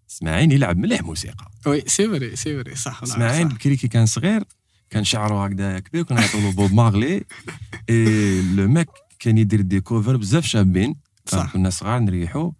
[0.10, 3.47] اسماعيل يلعب مليح موسيقى وي سي فري سي فري صح اسماعيل.
[3.47, 4.43] بكري كي كان صغير
[4.89, 7.24] كان شعره هكذا كبير كنا نعطولو بوب ماغلي
[7.89, 10.95] اي لو ميك كان يدير دي كوفر بزاف شابين
[11.26, 11.54] صح.
[11.54, 12.54] كنا صغار نريحو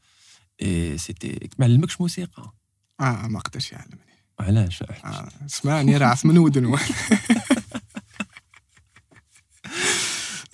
[0.62, 2.54] اي سيتي ما علمكش موسيقى
[3.00, 4.01] آه ما قدرش يعلمني
[4.44, 6.78] علاش؟ آه اسمعني رعف من ودن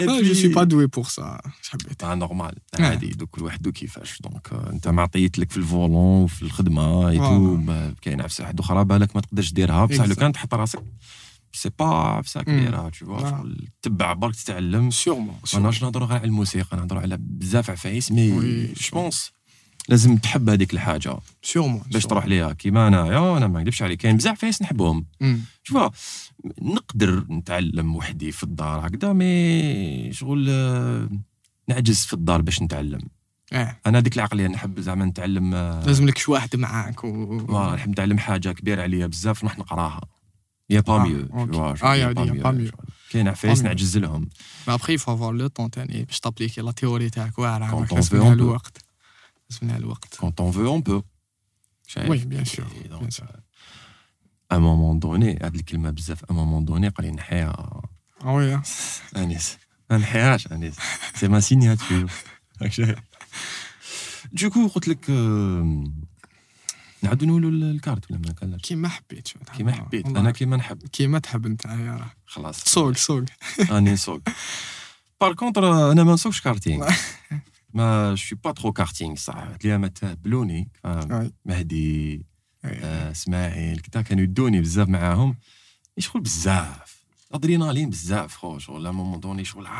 [0.01, 2.55] جو سي با دوي بور سا حبيت با نورمال.
[2.79, 7.17] عادي دوك كل واحد كيفاش دونك انت ما عطيت لك في الفولون وفي الخدمه اي
[7.17, 7.59] تو
[8.01, 10.15] كاين عفسه واحدة أخرى بالك ما تقدرش ديرها بصح لو.
[10.15, 10.83] كان تحط راسك
[11.53, 12.91] سي با عفسه كبيره.
[12.93, 18.11] شغل تبع برك تتعلم سيغمون ما نهضرش نهضروا غير على الموسيقى نهضروا على بزاف عفايس
[18.11, 18.67] مي.
[18.67, 19.31] جو بونس
[19.87, 21.17] لازم تحب هذيك الحاجة.
[21.41, 22.53] سيغمون باش تروح ليها.
[22.53, 23.99] كيما انايا أنا ما نكذبش عليك.
[23.99, 25.05] كاين بزاف عفايس نحبهم.
[25.63, 25.77] شوف
[26.61, 31.09] نقدر نتعلم وحدي في الدار هكذا مي شغل آه،
[31.69, 33.01] نعجز في الدار باش نتعلم.
[33.53, 37.89] آه أنا هذيك العقلية نحب زعما نتعلم آه، لازم لك شي واحد معاك و نحب
[37.89, 40.01] نتعلم حاجة كبيرة عليا بزاف نروح نقراها.
[40.69, 41.27] يا با ميو.
[41.83, 42.71] آه، يا با ميو.
[43.11, 43.61] كاين عفايس.
[43.61, 44.29] نعجز لهم.
[44.67, 47.87] مي ابخي فو افوار لو طون تاني باش تابليكي لا تيوري تاعك واعرة.
[50.19, 51.03] Quand on veut, on peut.
[51.97, 53.23] oui bien sûr donc,
[54.51, 57.81] à un moment donné هاد الكلمة بزاف à un moment donné لي نحيها
[58.25, 58.61] oui
[59.15, 59.57] انيس
[59.89, 60.75] ما نحيهاش انيس
[61.15, 62.11] c'est ma signature
[64.33, 65.83] دوكو قلت لك آه،
[67.01, 69.27] نعاودو نقولوا الكارت ولا ما كانش كيما حبيت.
[69.57, 70.05] كيما حبيت.
[70.05, 70.87] أنا كيما نحب.
[70.87, 71.67] كيما تحب أنت
[72.25, 72.63] خلاص.
[72.63, 73.23] سوق سوق.
[73.69, 74.21] راني نسوق
[75.21, 76.89] par contre أنا ما نسوقش كارتينغ
[77.73, 80.69] ما chaud pas trop karting صح اليوم تهبلوني.
[80.83, 81.31] فاهم oui.
[81.45, 82.25] مهدي.
[82.65, 85.35] آه، إسماعيل كدا كانوا يدوني بزاف معاهم.
[85.99, 86.97] شغل بزاف.
[87.31, 89.71] ادرينالين بزاف خو شغل à un moment donné شغل آه،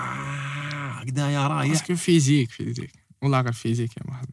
[0.91, 1.71] هكذايا رايح.
[1.71, 4.29] parce que physique physique والله غير physique يا محمد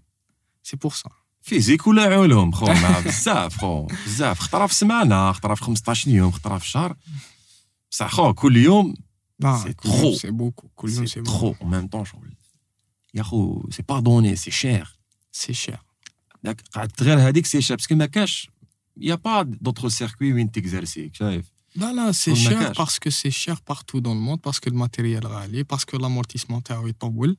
[0.62, 1.10] c'est pour ça
[1.42, 2.66] physique ولا علوم خو.
[3.04, 3.86] بزاف خو.
[4.06, 4.38] بزاف.
[4.40, 6.96] خطره في سمانة خطره في 15 يوم خطره في شهر.
[7.90, 8.94] بصح خو كل يوم
[9.62, 10.14] سي ترو.
[10.24, 12.34] بوكو كل يوم سي ترو même temps شغل
[13.13, 14.97] يا خو سي با دوني سي شير
[15.31, 15.79] سي شير
[16.43, 18.49] داك قعدت غير هذيك سي شير باسكو ما كاش
[18.97, 22.77] يا با دوطخ سيركوي وين تيكزارسي شايف لا لا سي كل ما شير كاش.
[22.77, 27.37] باسكو سي شير بارتو دون الموند باسكو الماتيريال غالي باسكو لامورتيسمون تاعو يطول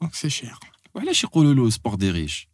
[0.00, 0.58] دونك سي شير
[0.94, 2.48] وعلاش يقولوا له سبور دي ريش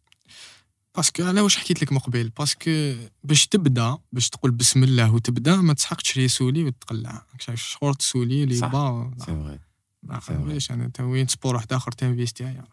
[0.95, 2.93] باسكو على واش حكيت لك من قبل باسكو
[3.23, 8.45] باش تبدا باش تقول بسم الله وتبدا ما تسحقش تشري سولي وتقلع شايف شهور تسولي
[8.45, 8.67] لي صح.
[8.67, 9.59] با سي فغي
[10.08, 12.64] علاش أنا تا وين سبور واحد اخر تنفيستي يا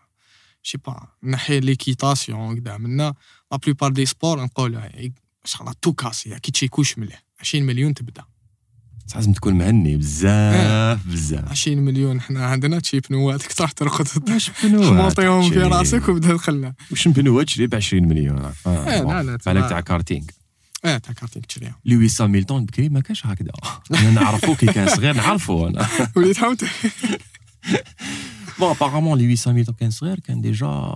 [0.63, 3.13] شي با نحي ليكيتاسيون كدا منا
[3.51, 4.81] لا بلوبار دي سبور نقولوا
[5.45, 8.23] شغله تو كاسي كي تشي كوش مليح 20 مليون تبدا
[9.15, 14.91] لازم تكون مهني بزاف بزاف 20 مليون حنا عندنا تشي بنوات تروح ترقد واش بنوات
[14.91, 19.69] موطيهم في؟ راسك وبدا دخلنا واش بنوات تشري ب 20 مليون آه لا لا بالك
[19.69, 20.25] تاع كارتينغ
[20.85, 23.51] آه تاع كارتيك تشريها لي 800 طون بكري ما كانش هكذا.
[23.99, 25.87] أنا نعرفو كي كان صغير نعرفو أنا.
[26.15, 26.65] وليت حاوت
[28.59, 30.93] بون ابارامون 800 طون كان صغير كان ديجا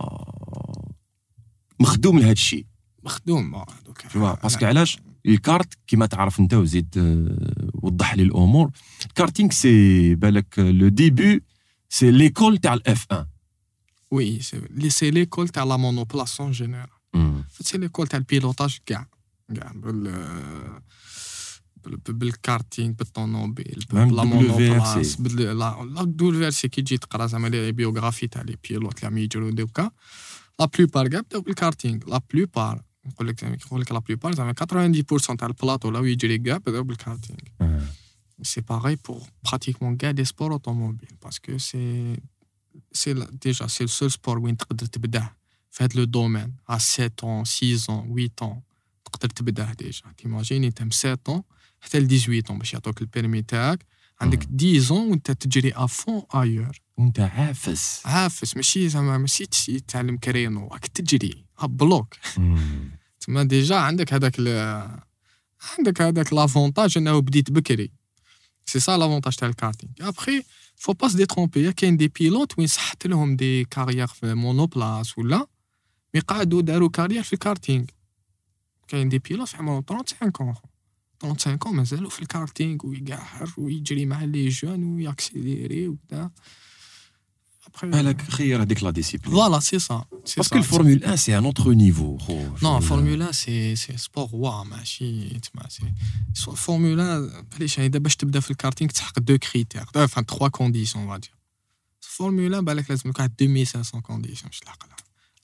[1.80, 2.66] مخدوم لهذا الشيء
[3.04, 4.02] مخدوم آه، دوك.
[4.02, 8.72] فوا باسكو علاش؟ الكارت كيما تعرف أنت وزيد آه، وضح لي الأمور.
[9.06, 11.44] الكارتينغ سي بالك لو ديبي
[11.90, 13.28] سي ليكول تاع الاف 1
[14.12, 14.40] وي
[14.90, 16.88] سي ليكول تاع لا مونوبلاس اون جينيرال
[17.62, 19.08] سي ليكول تاع البيلوتاج كاع
[19.57, 20.03] كاع بال
[21.85, 24.27] بال- بالكارتينغ بالطونوبيل مام بلا WRC.
[24.27, 28.57] مونوبلاس بال- لا لا دبليو ار سي كي تجي تقرا زعما لي بيوغرافي تاع لي
[28.69, 29.91] بيلوت اللي عم يجرو دوكا
[30.61, 34.35] لا بلوبار كاع بداو بالكارتينغ لا بلوبار نقول لك زعما كي نقول لك لا بلوبار
[34.35, 37.39] زعما 90% تاع البلاطو لا يجري كاع بداو بالكارتينغ
[38.43, 42.21] c'est pareil pour pratiquement كاع des sports automobiles parce que c'est
[43.01, 45.37] c'est la- déjà c'est le seul sport وين تقدر تبداه
[45.71, 48.63] في هذا لو دومين à 7 ans 6 ans 8 ans
[49.12, 50.02] تقدر تبداه ديجا.
[50.18, 51.42] تيماجيني انت من 7 ans
[51.82, 53.86] حتى ل 18 ans باش يعطوك البيرمي تاعك.
[54.22, 58.02] عندك 10 ans وانت تجري افون ايور وانت عافس.
[58.06, 58.56] عافس.
[58.56, 59.46] ماشي زعما ماشي
[59.88, 62.16] تعلم كرينو راك تجري بلوك
[63.20, 64.40] تما ديجا عندك هذاك
[65.78, 67.92] عندك هذاك لافونتاج انه بديت بكري.
[68.66, 69.92] سي سا لافونتاج تاع الكارتينغ.
[70.02, 70.44] ابخي
[70.76, 75.48] فو با سي ترومبي كاين دي بيلوت وين صحت لهم دي كارير في مونوبلاس ولا
[76.14, 77.86] مي قعدوا داروا كارير في الكارتينغ
[78.91, 80.55] كاين دي بيلوت في عمرهم 35 كون
[81.23, 86.31] 35 كون مازالوا في الكارتينغ ويقهر ويجري مع لي جون وياكسيليري وكذا
[87.83, 91.71] بالك خير هذيك لا ديسيبلين فوالا سي سا سي باسكو الفورمول 1 سي ان اوتر
[91.71, 95.93] نيفو خو Non, Formule 1, c'est c'est sport roi, ماشي تما سي
[96.35, 101.07] سو Formule 1 علاش يعني باش تبدا في الكارتينغ تحقق دو كريتير enfin تخوا كونديسيون
[101.07, 101.37] on va dire
[102.17, 104.97] Formule 1 بالك لازم لك واحد 2500 كونديسيون باش تلحق لها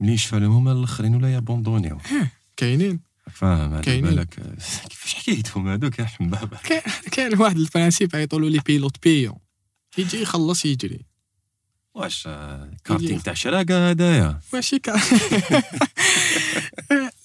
[0.00, 1.98] ملي يشفى لهم هما الآخرين ولا يابوندونيو.
[2.56, 3.00] كاينين.
[3.32, 4.10] فاهم على كاينين.
[4.10, 4.34] بالك
[4.88, 6.82] كيفاش حكايتهم هذوك يا حبابه كاين
[7.12, 9.38] كاين واحد البرانسيب يعيطوا له لي بيلوت بيون
[9.98, 11.06] يجي يخلص يجري.
[11.94, 14.92] واش آه، كارتينغ تاع شراكة هذايا ماشي كا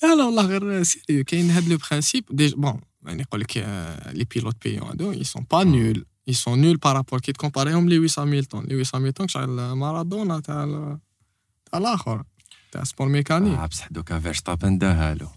[0.03, 2.25] لا لا والله غير سيريو كاين هاد لو برانسيب.
[2.31, 6.33] ديجا بون يعني يقول لك آه، لي بيلوت بيون هادو اي سون با نول اي
[6.33, 10.65] سون نول بارابور كي تكومباريهم لي 800 طون لي 800 طون شغل مارادونا تاع
[11.71, 12.23] تاع الآخر
[12.75, 13.57] تاع سبور ميكانيك.
[13.59, 15.31] آه بصح دوكا فيرستابن داها له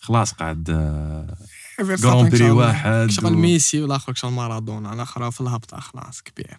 [0.00, 1.36] خلاص قاعد آه،
[1.76, 6.58] فيرستابن جراند بري واحد شغل و- ميسي والاخر شغل مارادونا الأخر في الهبطة خلاص كبير.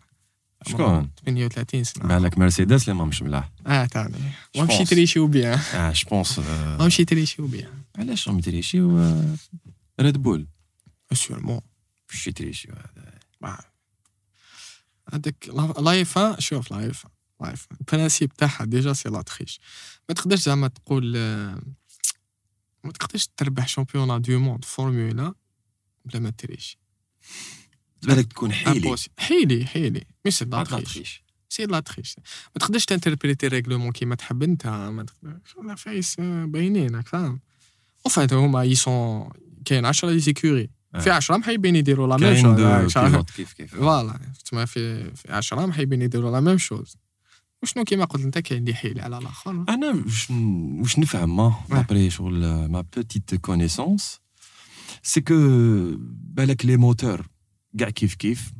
[0.67, 2.07] شكون؟ 38 سنة.
[2.07, 3.49] بالك مرسيدس اللي ما مش ملاح.
[3.67, 4.15] آه تاني
[4.57, 4.89] Je ومشي pense.
[4.89, 6.39] تريشيو بيان آه جو بونس
[6.79, 9.35] ومشي تريشيو بيان علاش راهم يتريشيو آه،
[9.99, 10.47] ريد بول
[11.13, 11.61] سيرمون
[12.09, 13.63] باش يتريشيو هذا.
[15.13, 15.49] هذاك
[15.79, 17.05] live شوف live
[17.41, 19.59] live ال principe تاعها déjà si la triche
[20.09, 21.17] ما تقدرش زعما تقول
[22.83, 25.33] ما تقدرش تربح championnat du monde Formula
[26.05, 26.77] بلا ما tricher.
[28.03, 28.95] بالك تكون حيلي.
[29.17, 30.03] حيلي حيلي.
[30.25, 32.15] mais c'est la triche c'est la triche
[32.55, 34.67] ما تقدرش t'interpréter règlement كيما تحب انت.
[34.67, 37.39] ما تقدرش la face آه، باينين راك فاهم.
[38.05, 39.29] وفات هما يسون
[39.65, 40.69] كاين 10 les écuries
[40.99, 43.75] في 10 محيبين يديروا la même chose pilote كيف كيف.
[43.75, 46.97] voilà تسمى في في 10 محيبين يديروا la même chose
[47.63, 50.03] وشنو كيما قلت انت كاين اللي حيل على الآخر؟ أنا
[50.79, 54.19] واش نفهم mais après شغل ما petite connaissance
[55.03, 55.35] c'est que
[56.35, 57.27] بالك les moteurs
[57.79, 58.53] كاع كيف كيف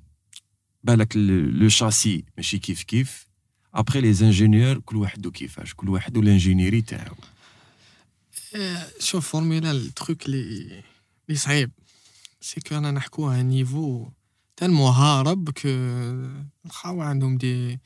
[0.84, 3.28] بالك le châssis ماشي كيف كيف
[3.74, 7.16] après les ingénieurs كل واحد كيفاش كل واحد وال ingénieur تاعو.
[8.56, 10.84] آه، شوف فورمولا التروك اللي
[11.30, 11.72] اللي صعيب.
[12.42, 14.10] سي كو أنا نحكوها نيفو
[14.58, 15.70] تالمو هارب كو
[16.66, 17.80] الخاو عندهم دي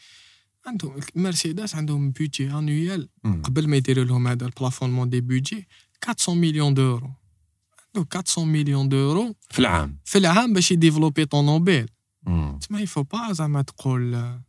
[0.67, 3.43] عندهم مرسيدس عندهم بودجي انويال مم.
[3.43, 5.69] قبل ما يديروا لهم هذا البلافونمون دي بودجي
[6.09, 7.11] 400 مليون دورو
[7.97, 11.89] عندهم 400 مليون دورو في العام في العام باش يديفلوبي طونوبيل
[12.23, 12.59] مم.
[12.61, 14.43] تسمى يفو با زعما تقول ما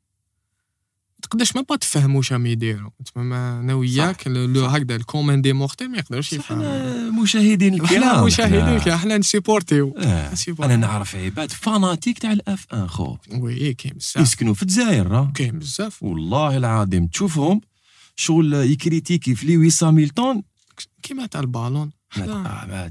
[1.23, 5.43] تقدرش ما با تفهم واش راهم يديروا تسمى ما أنا وياك لو هكذا ال commun
[5.43, 7.23] des mortels ما يقدرش يفهم.
[7.23, 9.95] مشاهدين الكرام مشاهدين إحنا نسيبورتيو.
[9.99, 10.33] آه.
[10.61, 14.17] أنا نعرف عباد fanatiques تاع ال F1 خو oui كاين بزاف.
[14.17, 15.33] يسكنوا في الجزائر راه.
[15.35, 16.03] كاين بزاف.
[16.03, 17.61] والله العظيم تشوفهم
[18.17, 20.43] شغل ي critiquer في 800 طون
[21.03, 21.91] كيما تاع البالون.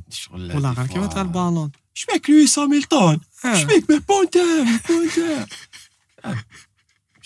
[0.09, 1.71] شغل غير كيما تاع البالون.
[1.93, 3.55] شبيك 800 طون آه.
[3.55, 5.45] شبيك ب monteur monteur.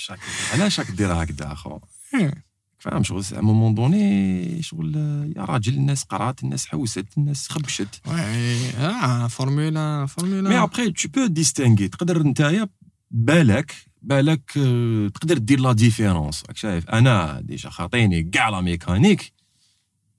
[0.10, 0.20] راك-
[0.54, 1.80] علاش راك دير هكذا أخو.
[2.22, 2.34] آه.
[2.80, 4.96] فاهم شغل؟ à un moment donné شغل
[5.38, 8.02] يا راجل الناس قرات الناس حوست الناس خبشت.
[8.08, 10.50] oui آه Formula Formula.
[10.50, 12.70] mais après tu peux distinguer تقدر نتايا
[13.12, 19.34] بالك بالك آه، تقدر دير la différence راك شايف؟ أنا déjà خاطيني كاع la mécanique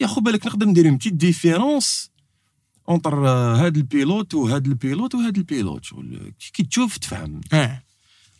[0.00, 2.10] يا خو بالك نقدر ندير une petite différence
[2.88, 7.40] اونتر هاد البيلوت وهاد البيلوت وهاد البيلوت شغل كي تشوف تفهم.
[7.52, 7.82] آه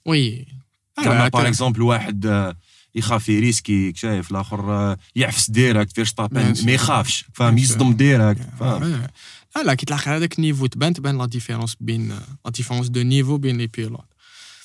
[0.06, 0.46] وي.
[1.03, 2.55] كما باغ اكزومبل واحد آه،
[2.95, 6.69] يخاف يريسكي شايف الاخر آه، يعفس ديريكت فيرستابن Bien ما sûr.
[6.69, 7.61] يخافش فاهم Bien sûr.
[7.63, 9.09] يصدم ديريكت فاهم اه
[9.55, 12.09] لا لا كي تلاقي هذاك النيفو تبان تبان لا ديفيرونس بين
[12.45, 14.05] لا ديفيرونس دو نيفو بين لي بيلوت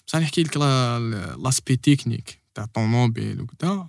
[0.06, 3.88] بصح نحكي لك لاسبي تكنيك تاع طوموبيل وكذا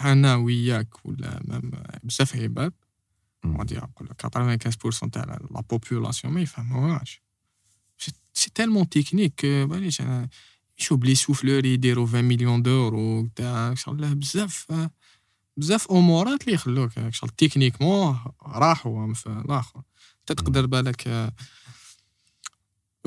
[0.00, 1.70] انا وياك ولا مام
[2.02, 2.72] بزاف عباد
[3.44, 3.56] مم.
[3.56, 4.26] on va dire نقول لك
[5.06, 7.22] 95% تاع لا بوبولاسيون ما يفهموهاش
[8.34, 10.28] سي تالمون تكنيك كو معليش انا
[10.79, 14.67] يشوف les souffleurs يديروا 20 مليون d'euros تاع شغل بزاف
[15.57, 19.81] بزاف أمورات اللي يخلوك شغل techniquement راحوا في الآخر
[20.25, 21.31] تقدر بالك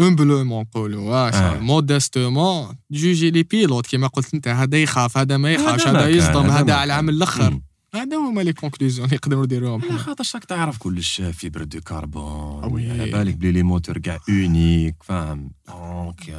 [0.01, 1.31] amplement نقولوا آه.
[1.31, 1.59] آه.
[1.59, 6.75] modestement juger les pilotes كيما قلت أنت هذا يخاف هذا ما يخافش هذا يصدم هذا
[6.75, 7.09] على العام.
[7.09, 7.61] الأخر.
[7.95, 12.91] هذا هما les conclusions اللي يقدروا يديروهم لا خاطرش راك تعرف كلش fibre de carbone.
[12.91, 16.37] على بالك بلي les moteurs كاع unique فاهم donc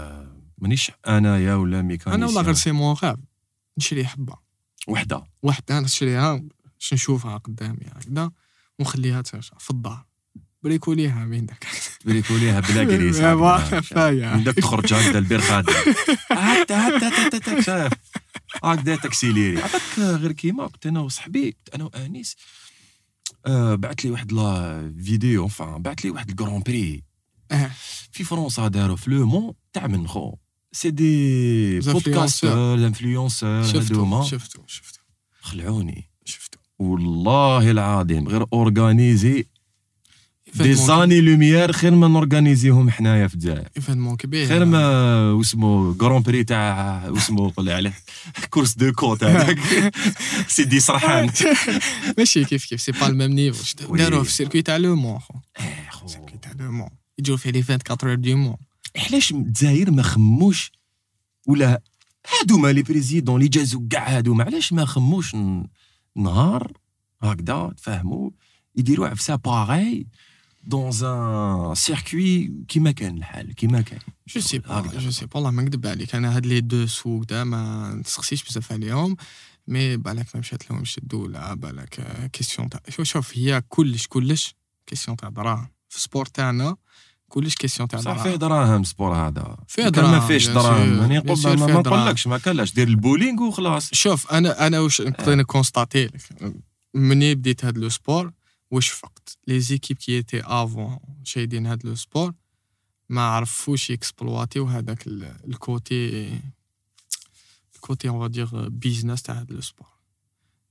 [0.64, 3.20] مانيش انايا ولا أنا mécanicien والله غير سي مون غاب
[3.78, 4.36] نشري حبة.
[4.88, 5.24] وحدة.
[5.44, 6.44] وحدة أنا نشريها.
[6.80, 8.32] باش نشوفها قدامي هكذا
[8.80, 10.06] ونخليها ترجع في الدار.
[10.64, 11.68] bricoler ها bien داك
[12.06, 13.20] bricoler ها بلا كريس.
[14.36, 15.74] من داك تخرج هكذا البير خادم.
[16.32, 17.94] هكذا هكذا شايف.
[18.64, 22.36] هكذا ت accélérer عطاك غير كيما كنت أنا وصحبي أنا وأنيس.
[23.46, 27.04] آه بعث لي واحد la vidéo فان بعث لي واحد ال Grand Prix.
[27.52, 27.72] آه.
[28.12, 30.36] في فرنسا داروا في Le Mans تاع من خو.
[30.74, 35.00] c'est des podcasters influenceurs شفتو هذوما شفتو شفتو
[35.42, 39.46] خلعوني شفتو والله العظيم غير organisé
[40.56, 45.94] des années-lumière خير ما ن organiser هم حنايا في الجزائر événement كبير خير ما واسمو
[45.94, 47.94] Grand Prix تاع واسمو قول لي عليه
[48.50, 49.60] course de côte هذاك
[50.48, 51.32] سيدي سرحان
[52.18, 53.96] ماشي كيف كيف c'est pas ال même niveau.
[53.96, 56.06] داروه في ال circuit تاع Le Mans خو إيه، خو.
[56.06, 58.58] ال circuit تاع Le Mans يجوا فيه les 24 heures du Mans
[58.98, 60.72] علاش الجزائر ما خموش؟
[61.48, 61.82] ولا
[62.28, 65.36] هادوما لي présidents اللي جازو كاع هادوما علاش ما خموش
[66.16, 66.72] نهار
[67.24, 68.30] هكذا تفهموا
[68.76, 70.08] يديروا عفسة باغي
[70.64, 74.82] dans un circuit كيما كان الحال كيما كان je sais pas.
[74.82, 78.44] je sais pas والله ما نكذب عليك أنا هاد les dessous ق دا ما نسقسيش
[78.44, 79.16] بزاف عليهم
[79.68, 85.18] mais بالك ما مشات لهمش الدولة بالك question تاع شوف شوف هي كلش كلش question
[85.18, 86.76] تاع دراهم في ال sport تاعنا
[87.34, 89.58] كلش question تاع صح فيه دراهم سبور هذا.
[89.68, 91.10] فيه كان دراهم، ما bien دراهم.
[91.10, 91.66] bien نقول ما.
[91.82, 93.90] نقولكش ما كانش دير البولينغ وخلاص.
[93.94, 96.54] شوف أنا أنا واش نقدر ن constater لك.
[96.94, 98.32] مني بديت هاد les sports
[98.72, 102.34] واش فقت؟ les équipes qui étaient avant شايدين هاد le sport
[103.10, 106.30] ما عرفوش ي exploiter و هذاك ال- ال côté
[107.76, 109.88] ال côté on va dire business تاع هاد le sport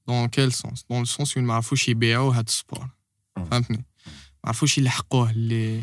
[0.08, 1.04] dans quel sens donc
[1.36, 2.88] وين ما عرفوش يبيعوا هاد ال sport
[3.36, 3.44] مم.
[3.44, 5.82] فهمتني؟ ما عرفوش يلحقوه لي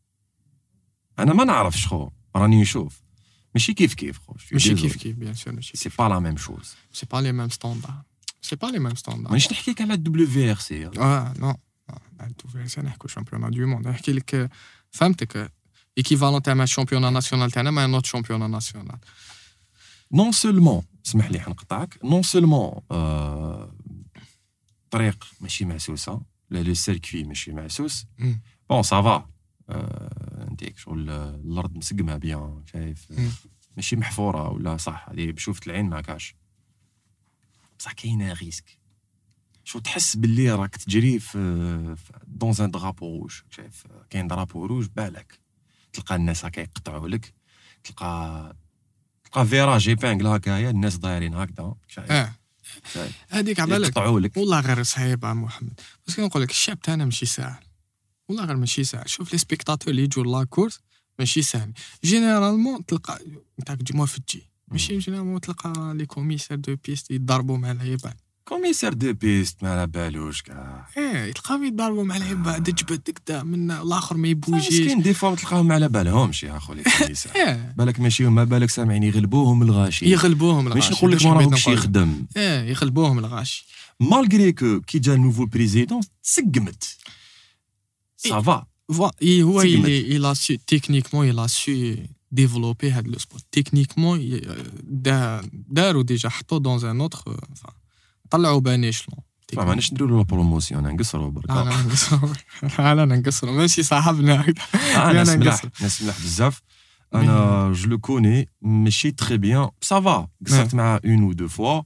[1.20, 3.02] انا ما نعرفش خو راني نشوف
[3.54, 4.80] ماشي كيف كيف خو je suis ماشي désolé.
[4.80, 8.02] كيف كيف بيان سور ماشي سي با لا ميم شوز سي با لي ميم ستاندار
[8.42, 11.54] سي با لي ميم ستاندار مانيش نحكيك على الدبليو في ار سي اه نو
[12.20, 14.50] انتو في نحكو شامبيون دو موند نحكي لك
[14.90, 15.52] فهمتك
[15.98, 18.98] ايكيفالون تاع الشامبيون ناسيونال تاعنا مع نوت شامبيون ناسيونال
[20.12, 23.74] نون سولمون اسمح لي حنقطعك نون سولمون آه
[24.90, 26.20] طريق ماشي معسوسه
[26.50, 28.40] لا لو سيركوي ماشي معسوس مم.
[28.70, 29.28] بون سافا
[30.61, 33.07] انتيك شغل آه، الأرض مسقمة bien شايف.
[33.77, 36.35] ماشي محفورة ولا صح؟ هذه بشوفة العين ما كاش.
[37.79, 38.77] بصح كاينة risque.
[39.63, 41.95] شو تحس باللي راك تجري في
[42.27, 45.39] dans un drapeau rouge شايف؟ كاين drapeau rouge بالك.
[45.93, 47.33] تلقى الناس هكا يقطعوا لك.
[47.83, 48.55] تلقى
[49.23, 52.29] تلقى virage épingle هكايا الناس دايرين هكذا شايف؟
[52.93, 54.37] شايف؟ هذيك عبالك يقطعوا لك.
[54.37, 55.79] والله غير صعيب عم محمد.
[56.07, 57.63] بس كي نقول لك الشاب تاعنا ماشي ساهل.
[58.31, 59.09] والله غير ماشي ساهل.
[59.09, 60.79] شوف les spectateurs اللي يجوا la course
[61.19, 61.73] ماشي ساهل.
[62.03, 63.19] généralement تلقى
[63.59, 68.13] انت تجي موافق تجي ماشي généralement تلقى les commissaires de piste يضربوا مع العباد.
[68.45, 73.43] commissaire de piste ما على بالوش كاع إيه يتلقاو يضربوا مع لعيبه بعد جبد كدا
[73.43, 74.67] من الآخر ما يبوجيش.
[74.67, 76.83] مسكين des fois تلقاهم ما على بالهمش يا أخو لي
[77.35, 77.73] إيه.
[77.77, 80.05] بالك ماشي ما بالك سامعين يغلبوهم الغاشي.
[80.05, 80.89] يغلبوهم الغاشي.
[80.89, 81.67] باش نقول لك ما لك.
[81.67, 82.25] يخدم.
[82.37, 83.65] إيه يغلبوهم الغاشي.
[83.99, 86.97] malgré que كي جا ال nouveau président تسقمت
[88.20, 89.86] سافا فوا إيه هو سقمت.
[89.86, 91.96] il il a su techniquement il a su
[92.40, 94.40] développer هذا لو سبور techniquement ي-
[94.82, 97.20] دا- داروا ديجا حطوا dans un autre
[97.52, 97.72] enfin
[98.30, 99.18] طلعوا بان ايشلون
[99.56, 102.32] ما ماناش نديرو لا بروموسيون نقصروا برك انا نقصروا
[102.78, 105.68] انا نقصروا ماشي صاحبنا آه، أنا ناس ملاح نقصر.
[105.82, 106.62] ناس ملاح بزاف
[107.14, 111.82] انا جو لو كوني ماشي تري بيان سافا قصرت معاه اون او دو فوا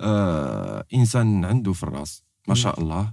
[0.00, 2.60] آه، انسان عنده في الراس ما وي.
[2.60, 3.12] شاء الله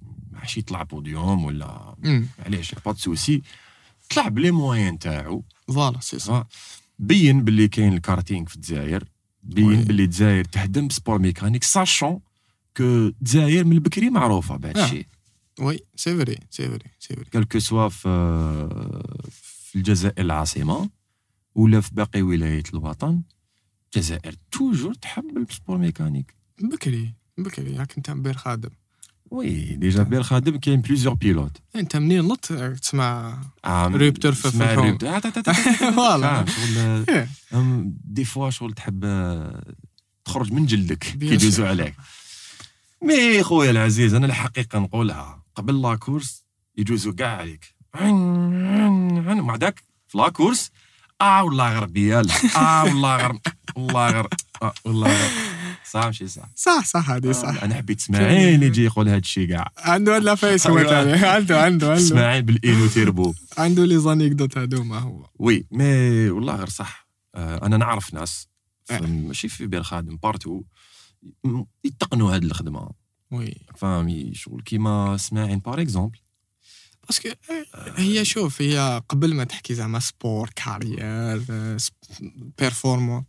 [0.31, 1.95] ماشي يطلع بوديوم ولا
[2.39, 3.41] معليش pas souci
[4.09, 5.43] طلع ب les moyens تاعو.
[5.67, 6.47] voilà c'est ça.
[6.99, 9.03] بين باللي كاين الكارتينغ في الجزائر
[9.43, 9.83] بين.
[9.83, 12.19] باللي الجزائر تهدم ب sport mécanique sachant
[12.77, 14.85] que الجزائر من البكري معروفة بهذا آه.
[14.85, 15.07] الشيء.
[15.59, 18.09] oui c'est vrai c'est vrai c'est vrai quel que soit في
[19.31, 20.89] في الجزائر العاصمة
[21.55, 23.21] ولا في باقي ولايات الوطن
[23.95, 28.69] الجزائر toujours تحب ال sport mécanique بكري بكري راك انت بير خادم.
[29.31, 32.45] وي ديجا بير خادم كاين بليزيور بيلوت انت منين نط
[32.81, 34.97] تسمع ريبتر في الفون.
[35.95, 36.45] فوالا.
[36.45, 37.05] شغل
[38.05, 39.05] دي فوا شغل تحب
[40.25, 40.97] تخرج من جلدك.
[41.03, 41.69] كي يدوزوا sûr.
[41.69, 41.95] عليك.
[43.03, 45.43] مي خويا العزيز أنا الحقيقة نقولها.
[45.55, 46.43] قبل لا كورس
[46.77, 47.75] يجوزوا كاع عليك.
[49.41, 50.71] مع داك في لا كورس
[51.21, 53.39] آه والله غير بيال آه والله غير
[53.75, 54.27] والله غير
[54.61, 55.29] آه والله غير
[55.91, 56.49] صح ماشي صح.
[56.55, 57.63] صح صح هذه صح.
[57.63, 60.83] أنا حبيت إسماعيل يجي يقول هذا الشيء كاع عنده هاد لافايس هو.
[60.83, 61.93] تاني عنده عنده عنده.
[61.97, 63.33] إسماعيل Baleno turbo.
[63.57, 65.29] عنده les anecdotes هادوما هو.
[65.35, 67.07] oui mais والله غير صح.
[67.35, 68.47] آه، أنا نعرف ناس
[68.91, 68.99] إيه.
[68.99, 70.63] ماشي في بير خادم partout
[71.83, 72.89] يتقنوا هاد الخدمة.
[73.31, 73.55] oui.
[73.75, 76.19] فاهمي شغل كيما إسماعيل par exemple
[77.07, 77.29] parce que
[77.95, 81.41] هي شوف هي قبل ما تحكي زعما sport carrière
[82.59, 83.23] performant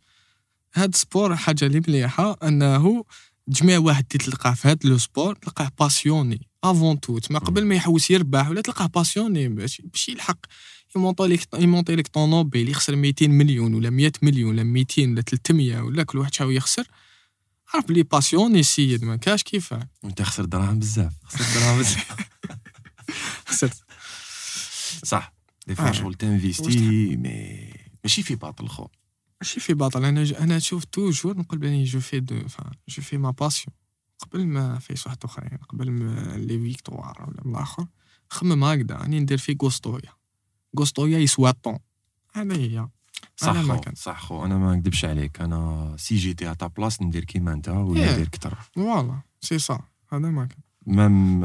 [0.74, 3.04] هاد sport حاجة اللي مليحة أنه
[3.48, 8.10] جميع واحد تلقاه في هاد le sport تلقاه passionné avant tout تما قبل ما يحوس
[8.10, 10.38] يربح ولا تلقاه passionné باش باش يلحق.
[10.96, 15.80] يمونطي لك يمونطي لك طونوبيل يخسر 200 مليون ولا 100 مليون ولا 200 ولا 300
[15.80, 16.86] ولا كل واحد شحال يخسر.
[17.74, 19.88] عرف بلي passionné السيد ما كاش كيفاه.
[20.02, 21.12] وانت خسر دراهم بزاف.
[21.24, 22.16] خسر دراهم بزاف.
[23.48, 23.84] خسرت.
[25.04, 25.34] صح.
[25.66, 25.76] دي آه.
[25.76, 27.72] فوا شغل تنفيستي مي
[28.04, 28.86] ماشي في باطل خو.
[29.42, 30.04] ماشي في باطل.
[30.04, 30.32] أنا ج...
[30.34, 33.76] أنا شوف توجور نقول بأني جو في دو فان جو في ما باسيون
[34.20, 37.86] قبل ما فيش واحد آخرين قبل ما لي فيكتوار ولا الآخر
[38.30, 38.96] خمم هكذا.
[38.96, 40.12] راني ندير في غوستويا
[40.78, 41.78] غوستويا يسوى طون
[42.34, 42.88] هذا هي.
[43.36, 43.80] صح خو.
[43.94, 44.44] صح خو.
[44.44, 45.40] أنا ما نكذبش عليك.
[45.40, 48.12] أنا سي جيتي ا تا بلاص ندير كيما أنت ولا إيه.
[48.12, 48.58] ندير كتر.
[48.74, 49.80] voilà c'est ça
[50.12, 50.58] هذا ما كان.
[50.86, 51.44] même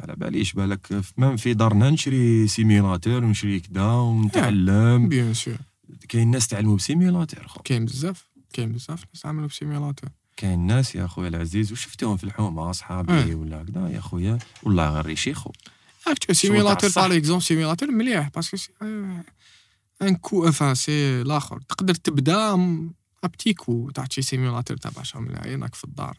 [0.00, 5.08] على باليش بالك même في دارنا نشري simulateur ونشري كدا ونتعلم.
[5.08, 5.58] bien sûr
[6.08, 10.66] كاين ناس تعلموا ب simulateur خو كاين بزاف كاين بزاف ناس عملوا ب simulateur كاين
[10.66, 13.34] ناس يا خويا العزيز وشفتهم في الحومه أصحابي إيه.
[13.34, 15.52] ولا كدا يا خويا والله غير يشيخو
[16.08, 16.90] راك تشوف simulateur.
[16.96, 18.72] par exemple simulateur مليح parce que
[20.02, 22.54] c'est encore avant c'est الآخر تقدر تبدا
[23.24, 26.16] ابتي كو تاع شي سيميلاتور تاع 10 ملايين راك في الدار.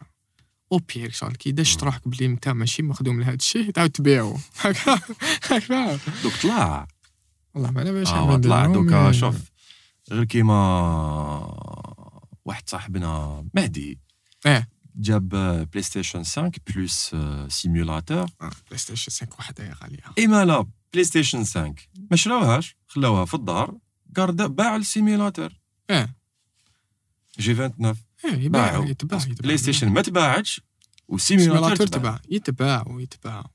[0.72, 4.38] أو بير شغل كي دشت روحك بلي انت ماشي مخدوم لهذا الشيء تعاود تبيعو.
[4.62, 5.00] هكا.
[5.50, 6.88] هاك فاهم دوك طلع.
[7.54, 8.66] والله ما باليش آه عمل طلع.
[8.66, 9.36] دوكا مي- شوف.
[10.12, 10.56] غير كيما
[12.46, 14.00] واحد صاحبنا مهدي.
[14.46, 14.70] إيه.
[14.96, 15.30] جاب
[15.72, 17.16] بلاي ستيشن 5 بلس
[17.48, 20.00] سيميولاتور آه، بلاي ستيشن 5 وحده غالية.
[20.18, 21.74] ايما لا بلاي ستيشن 5
[22.12, 23.78] ما شراوهاش خلاوها في الدار
[24.18, 26.16] قارد باع ال simulateur إيه
[27.40, 29.36] G29 إيه يباع يتباع يتباع.
[29.44, 30.62] بلاي ستيشن ما تباعتش
[31.08, 32.18] وال simulateur simulateur تباع.
[32.18, 33.48] تباع يتباعوا يتباعوا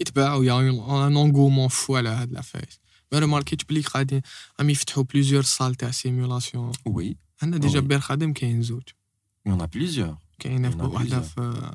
[0.00, 2.80] يتباعوا y a un engouement fou على هاد لافايس
[3.12, 4.22] ما رماركيتش بلي غادي
[4.60, 7.80] عم يفتحوا plusieurs salles تاع simulation oui عندنا déjà.
[7.80, 8.82] بير خادم كاين زوج
[9.46, 11.24] y en a plusieurs كاينة وحده plusieurs.
[11.24, 11.72] في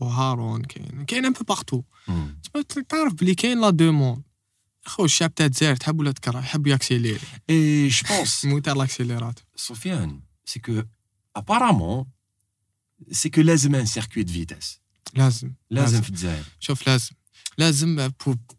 [0.00, 1.82] بوهارون كاين كاين un peu partout
[2.88, 4.22] تعرف بلي كاين لا دوموند
[4.86, 7.20] اخو الشعب تاع الجزائر تحب ولا تكره يحب ياكسيليري
[7.50, 10.20] اي جو بونس موتور لاكسيليرات Sofiane,
[10.50, 10.84] c'est que
[11.38, 12.06] apparemment,
[13.10, 14.80] c'est que لازم un circuit de vitesse.
[15.14, 17.10] لازم لازم في الجزائر شوف لازم
[17.58, 18.36] لازم بور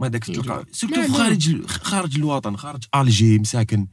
[0.00, 0.24] ما داك.
[0.24, 1.12] تلقاه سيرتو.
[1.12, 3.88] خارج خارج الوطن خارج الجي مساكن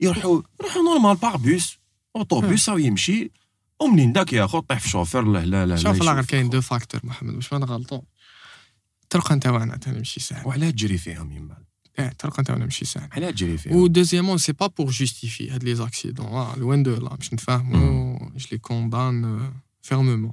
[0.00, 1.78] يروحوا يروحوا نورمال باغ بوس
[2.16, 3.30] اوتوبوس أو يمشي.
[3.80, 6.22] ومنين داك ياخذ طيح في شوفير لا لا لا شوف لا.
[6.22, 8.02] كاين دو فاكتور محمد واش ما نغلطو.
[9.02, 11.56] الطرق نتاعنا تاني ماشي سهل وعلاه تجري فيهم يما
[11.98, 13.76] آه الطرق نتاعنا ماشي سهل علاه تجري فيهم.
[13.76, 18.46] و دوزيامون سي با بور جوستيفي هاد لي زاكسيدون لوين دو لا باش نتفاهمو جو
[18.52, 19.52] لي كوندان
[19.82, 20.32] فيرمومون.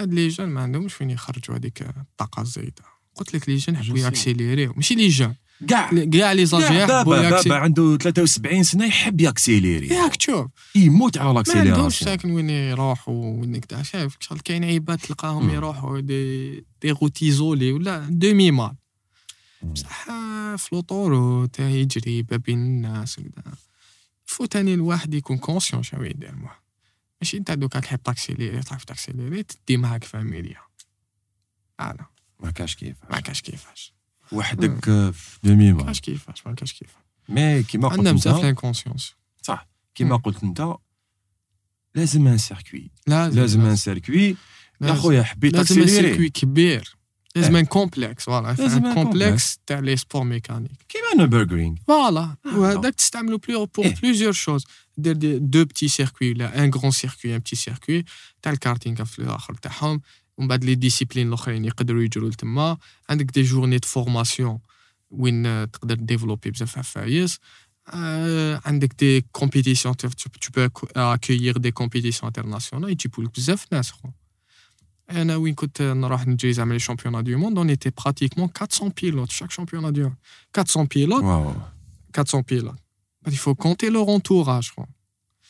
[0.00, 2.91] هاد les jeunes ما عندهمش فين يخرجوا هذيك الطاقة الزايدة.
[3.14, 3.98] قلت لك les jeunes يحبوا.
[3.98, 5.34] ياكسيليريو ماشي les jeunes
[5.68, 5.90] كاع.
[5.90, 9.86] كاع les âges كاع يحبوا ياكسيليريو عنده 73 سنة يحب يأكسيليري.
[9.86, 15.00] ياك تشوف يموت على ما عندهمش l'accélération ساكن وين يروحوا وين كدا شايف كاين عيبات
[15.00, 15.50] تلقاهم.
[15.50, 18.76] يروحوا des des routes isolées ولا demi-mal.
[19.62, 20.04] بصح
[20.56, 23.42] في l'autoroute يجري ما بين الناس وكدا.
[24.24, 26.34] faut تاني الواحد يكون conscient شنو يدير
[27.20, 30.60] ماشي أنت دوكا تحب تأكسيليري تعرف تأكسيليري تدي معاك فاميليا.
[32.41, 33.93] ما كاش كيف ما كاش كيفاش
[34.31, 38.35] وحدك في دومي ما مال كاش كيفاش ما كاش كيفاش مي كيما قلت عندنا بزاف
[38.35, 40.21] انت لانكونسيونس صح كيما مم.
[40.21, 40.73] قلت انت
[41.95, 44.35] لازم ان سيركوي لازم لازم ان سيركوي يا
[44.81, 45.01] لازم.
[45.01, 46.95] خويا حبيت لازم ان تاكسيليري سيركوي كبير
[47.35, 47.61] لازم إيه.
[47.61, 52.53] ان كومبلكس فوالا لازم ان ان كومبلكس تاع لي سبور ميكانيك كيما نوبرغرينغ فوالا Ah,
[52.53, 53.95] وهذاك تستعملو بلو بور إيه.
[53.95, 54.65] بليزيور شوز
[54.97, 58.05] دير دي دو بتي سيركوي ولا ان غران سيركوي ان بتي سيركوي
[58.41, 60.01] تاع الكارتينغ في الاخر تاعهم
[60.41, 62.77] ومن بعد لي ديسيبلين الاخرين يقدروا يجروا لتما
[63.09, 64.59] عندك دي جورني دو فورماسيون
[65.11, 67.39] وين آه، تقدر ديفلوبي بزاف عفايس
[67.93, 74.09] آه، عندك دي كومبيتيسيون tu peux accueillir des compétitions internationales يجيبوا لك بزاف ناس خو
[75.09, 79.31] انا وين كنت نروح نجي زعما لي شامبيون دو موند اون ايتي براتيكمون 400 بيلوت
[79.31, 80.11] شاك شامبيون دو
[80.57, 81.53] 400 بيلوت واو
[82.17, 82.75] 400 pilotes.
[83.27, 84.71] Il faut compter leur entourage.
[84.71, 84.85] quoi.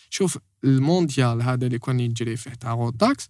[0.10, 3.30] شوف المونديال هذا اللي كان يجري فيه تاع روداكس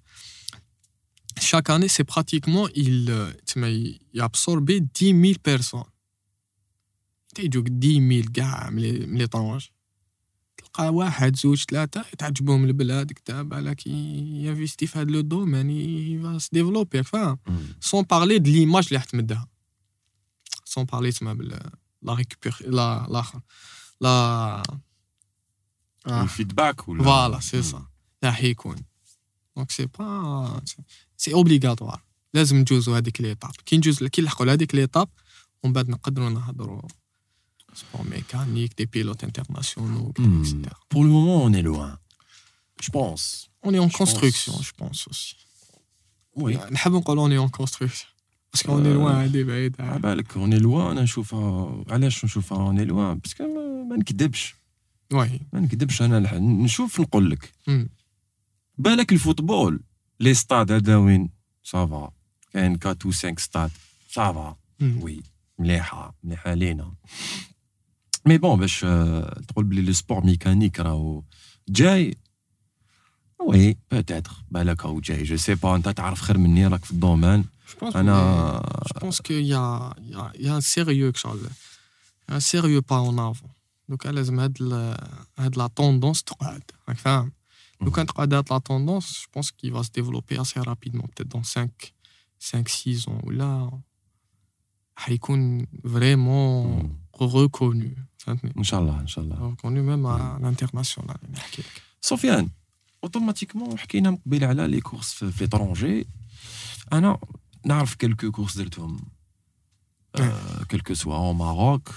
[1.40, 5.90] chaque année c'est pratiquement il euh, تسمى يابسوربي 10 000 personnes
[7.36, 9.68] تيجوك 10 000 كاع من لي من لي طونج
[10.58, 16.50] تلقى واحد زوج ثلاثة تعجبهم البلاد كدا بالك ينفيستي في هذا لو دومين يفا سي
[16.52, 17.58] ديفلوبي فاهم مم.
[17.82, 19.48] سون بارلي د ليماج اللي حتمدها
[20.66, 23.40] سون بارلي تسمى بال لا ريكوبير لا لاخر
[24.02, 24.10] لا
[26.08, 26.24] آه.
[26.24, 27.86] الفيدباك ولا فوالا سي سا
[28.24, 28.76] لا حيكون
[29.56, 30.62] دونك سي با
[31.23, 32.03] سي اوبليغاتوار
[32.35, 35.09] لازم نجوزو هذيك l'étape كي نجوز كي نلحقوا لهذيك l'étape
[35.63, 36.83] ومن بعد نقدروا نهضروا
[37.75, 39.29] sport mécanique des pilotes Hmm.
[39.29, 41.99] et cetera Pour le moment, on est loin.
[42.83, 43.49] Je pense.
[43.65, 44.61] اون Je كونستركسيون pense.
[44.63, 45.37] جو بونس اوسي
[46.39, 46.73] Oui.
[46.73, 48.11] نحب نقول اون اي اون كونستركسيون
[48.53, 52.81] باسكو اون اي لوان هادي بعيد على بالك اون لوان أنا نشوفها علاش نشوفها اون
[52.81, 53.45] لوان باسكو
[53.91, 54.55] ما, نكذبش
[55.13, 57.89] وي ما نكذبش أنا نشوف نقول لك مم.
[58.79, 59.81] بالك الفوتبول
[60.22, 61.30] لي ستاد هذا وين
[61.64, 62.12] سافا
[62.54, 63.72] كاين 4 و 5 ستاد
[64.10, 65.00] سافا مم.
[65.02, 65.24] وي
[65.60, 66.94] مليحه مليحه لينا
[68.26, 71.24] مي بون باش آه، تقول بلي لو سبور ميكانيك راهو
[71.70, 72.18] جاي
[73.40, 77.46] وي بوتيتر بالك راهو جاي جو سي با انت تعرف خير مني راك في الدومين
[77.68, 80.62] Je pense انا Je pense qu'il y a, il y, a, il y a un
[80.62, 81.20] sérieux que
[82.30, 83.52] un sérieux pas en avant.
[83.90, 84.98] Donc لازم هاد ال
[85.40, 87.32] هاد la tendance تقعد راك فاهم
[87.82, 91.28] لو كان تقعد هاد la tendance je pense qu'il va se développer assez rapidement peut-être
[91.28, 91.70] dans 5
[92.40, 93.80] 5 6 ans ولا
[94.96, 96.68] حيكون vraiment
[97.18, 102.50] reconnu فهمتني ان شاء الله ان شاء الله reconnu même à l'international نحكي لك سفيان
[103.04, 106.08] اوتوماتيكمون حكينا من قبيله على لي كورس في في ليترونجي
[106.94, 107.18] انا
[107.66, 109.00] نعرف كلكو كورس درتهم
[110.72, 111.90] كلكو سوا او ماروك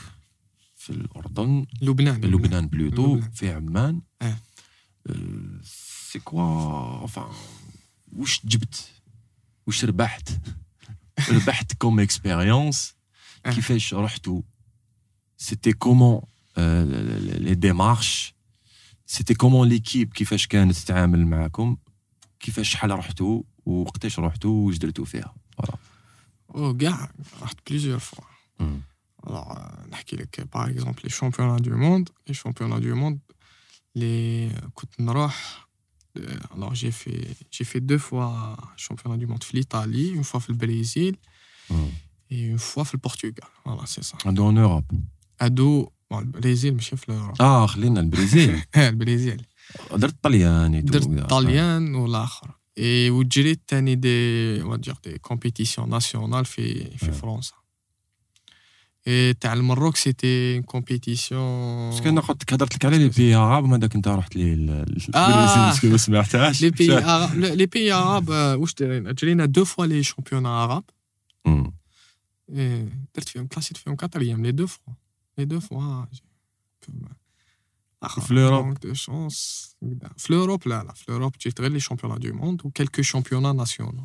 [0.76, 3.30] في الاردن لبنان في لبنان بلوتو لبنان.
[3.30, 4.00] في عمان
[5.06, 5.60] اه.
[6.12, 7.34] سي كوا enfin
[8.16, 8.90] واش جبت
[9.66, 10.28] واش ربحت
[11.30, 12.94] ربحت كوم اكسبيريونس
[13.46, 13.50] اه.
[13.50, 14.42] كيفاش رحتوا
[15.36, 16.20] سيتي كومون
[16.56, 18.34] لي ديمارش
[19.06, 21.76] سيتي كومون ليكيب كيفاش كانت تتعامل معكم
[22.40, 25.78] كيفاش شحال رحتوا وقتاش رحتوا واش درتوا فيها فوالا
[26.54, 27.12] او كاع
[27.42, 28.24] رحت plusieurs fois
[28.60, 28.80] مم.
[29.26, 33.18] Alors, euh, نحكي لك par exemple les championnats du monde les championnats du monde
[33.98, 35.66] les كنت نروح
[36.18, 37.22] Euh, alors j'ai fait,
[37.54, 38.30] j'ai fait deux fois
[38.86, 41.14] championnat du monde en Italie, une fois au Brésil
[41.70, 41.90] Hmm.
[42.32, 43.48] et une fois au Portugal.
[43.64, 44.16] Voilà, c'est ça.
[44.26, 44.90] عنده en Europe
[45.40, 47.40] Ado, bon, le Brésil, ماشي في l'Europe.
[47.40, 49.46] اه خلينا البرازيل اه البرازيل
[49.96, 56.44] درت طلياني درت الطليان والاخر اي وجريت تاني دي on va dire دي كومبيتيسيون ناسيونال
[56.44, 57.10] في في آه.
[57.10, 57.60] فرنسا اي
[59.40, 63.94] تاع المروك سيتي كومبيتيسيون باسكو انا قلت لك هضرت لك على لي بي عرب هذاك
[63.94, 65.28] انت رحت لي ال- ال- آه.
[65.28, 69.64] البرازيل باسكو ما سمعتهاش لي بي عرب لي بي عرب آه، واش درينا جرينا دو
[69.64, 70.84] فوا لي شامبيون عرب
[71.46, 71.72] مم.
[72.50, 74.92] إيه، درت فيهم كلاسيت فيهم كاتريام لي دو فوا
[75.38, 76.04] لي دو فوا
[78.08, 79.70] في l'Europe دو شونس
[80.16, 84.04] في l'Europe لا لا في l'Europe جيت غير لي شامبيون دو موند وكيلكو شامبيون ناسيونال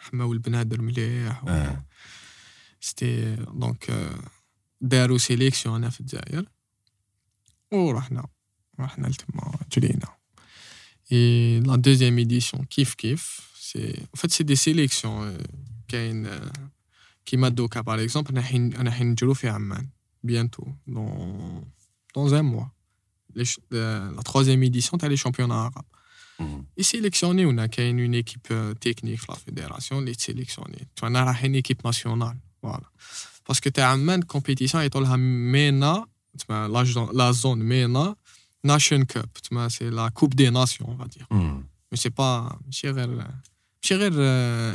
[0.00, 1.84] حماو البنادر مليح آه.
[2.80, 4.10] سيتي دونك
[4.80, 6.44] داروا سيليكسيون هنا في الجزائر
[7.72, 8.26] ورحنا
[8.80, 10.08] رحنا لتما جرينا
[11.12, 15.38] اي لا دوزيام ايديسيون كيف كيف سي en fait سي دي سيليكسيون
[15.88, 16.52] كاين آه،
[17.26, 19.88] كيما دوكا باغ اكزومبل انا حين انا حين نجرو في عمان
[20.22, 21.70] بيانتو دون
[22.14, 22.64] دون ان موا
[23.70, 25.82] لا تروازيام ايديسيون تاع لي شامبيون عرب مم.
[25.82, 25.99] يسيليكسيونيونا
[27.66, 28.40] كاين اون ايكيب
[28.80, 32.90] تكنيك في لا فيدراسيون اللي تسيليكسيوني انا رايحين ايكيب ناسيونال فوالا
[33.48, 36.06] باسكو تاع عمان كومبيتيسيون يعطولها مينا
[36.38, 38.16] تسمى لا جو- لا زون مينا
[38.64, 41.66] ناشن كوب تسمى سي لا كوب دي ناسيون فادير مم.
[41.92, 44.12] مي سي با ماشي غير ماشي غير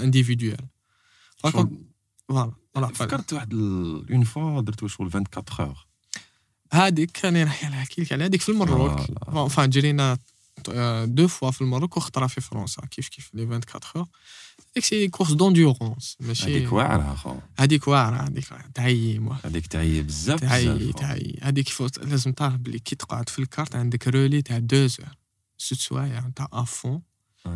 [0.04, 0.58] انديفيدويل
[1.44, 1.84] شغل-
[2.30, 5.86] فوالا فوالا فكرت واحد ال- اون فوا درت شغل 24 اور
[6.74, 9.48] هذيك راني راح نحكي لك على هذيك في المروك فوالا.
[9.48, 10.18] فان جرينا آه،
[11.05, 14.07] دو فوا في المروك وخطره في فرنسا كيف كيف؟ لي 24 اور
[14.73, 17.37] هذيك سي كورس دونديورونس ماشي هذيك واعرة أخو.
[17.59, 21.69] هذيك واعرة هذيك تعيم هذيك تعيي بزاف تعي بزاف تعي هذيك
[22.03, 25.07] لازم تعرف بلي كي تقعد في الكارت عندك رولي تاع دو زور
[25.59, 27.03] ست سوايع تاع افون.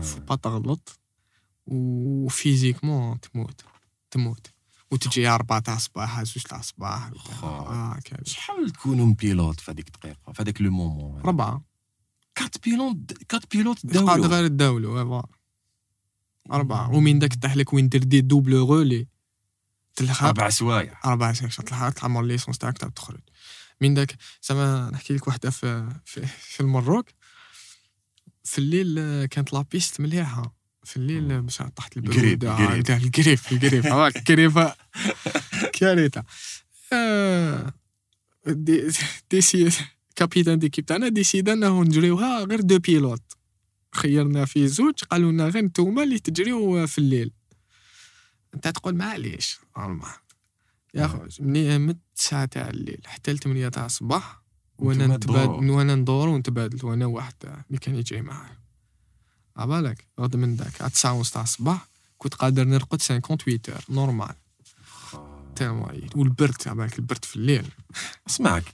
[0.02, 0.98] فو با تغلط
[1.66, 3.64] وفيزيكمون تموت.
[4.10, 4.46] تموت.
[4.90, 7.10] وتجي أربعة تاع الصباح زوج تاع الصباح
[8.24, 11.69] شحال تكونوا بيلوت في هذيك الدقيقة في هذاك لو مومون ربعة.
[12.40, 15.26] كات بيلوت كات بيلوت قاعد داولوا غير الدولة فوالا.
[16.52, 16.94] أربعة.
[16.94, 19.06] ومن داك تحت لك وين دير دي دوبل رولي
[19.96, 21.00] تلحق أربع سوايع.
[21.04, 23.20] أربعة سيكشن تلحق تعمل ليسونس تاعك تاع تخرج.
[23.80, 27.08] من داك؟ زعما نحكي لك وحدة في في, في المروك.
[28.44, 30.54] في الليل آه، كانت لابيست مليحة.
[30.84, 32.84] في الليل باش تحت القريب، البرود القريب.
[32.84, 33.86] تاع القريب القريب.
[33.86, 34.74] هاك القريبة
[35.72, 36.24] كارثة
[38.46, 38.90] دي
[39.30, 39.70] دي c'est
[40.20, 43.22] capitaine d'équipe تاعنا décida انه نجريوها غير deux pilotes.
[43.94, 47.32] خيرنا في زوج قالوا لنا غير نتوما اللي تجريو في الليل.
[48.54, 50.08] انت تقول معليش normal
[50.94, 54.42] يا خو مني من التسعة تاع الليل حتى لثمانية تاع الصباح
[54.78, 55.70] وأنا نتبادل.
[55.70, 57.34] وأنا ندور ونتبادل وأنا واحد
[57.68, 58.58] اللي كان يجري معايا.
[59.56, 64.34] عبالك غد من داك على تسعة ونص تاع الصباح كنت قادر نرقد 58 heures normal.
[65.56, 67.66] تيرمون عييت والبرد عبالك البرد في الليل.
[68.28, 68.64] اسمعك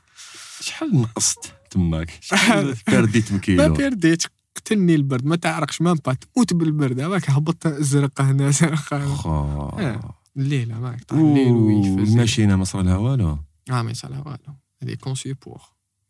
[0.61, 6.53] شحال نقصت تماك؟ شحال برديت ما مكيلو بيرديتش قتلني البرد ما تعرقش ما با تموت
[6.53, 7.01] بالبرد.
[7.01, 10.15] هذاك هبط زرقة هنا خا آه.
[10.37, 13.39] الليل هذاك طاح الليل ويفز والماشينه ما صار لها والو؟
[13.71, 14.57] آه ما يصلها والو.
[14.83, 15.61] هذه كونسي بور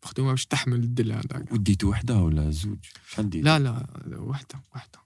[0.03, 1.51] مخدومه باش تحمل الدل هذاك.
[1.51, 2.77] وديت وحدة ولا زوج؟
[3.09, 3.85] شحال ديت لا لا
[4.17, 4.99] وحدة وحدة.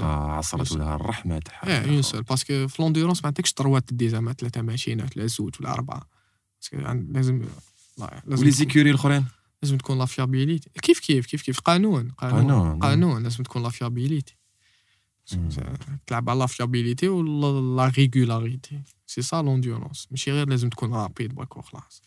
[0.00, 4.32] عصرت لها الرحمة تاعها une seule parce que في l'endurance ما عندكش تروات تدي زعما
[4.32, 6.02] ثلاثة machinات ولا زوج ولا أربعة.
[6.60, 6.76] parce que
[7.12, 7.42] لازم
[7.99, 9.25] ولي تكون- زيكوري الاخرين
[9.63, 12.79] لازم تكون لا فيابيليتي كيف كيف كيف كيف قانون قانون قانون.
[12.79, 14.37] قانون لازم تكون لا فيابيليتي
[15.33, 15.49] مم.
[16.07, 21.35] تلعب على لا فيابيليتي ولا لا ريغولاريتي سي سا لونديرونس ماشي غير لازم تكون رابيد
[21.35, 22.01] باك وخلاص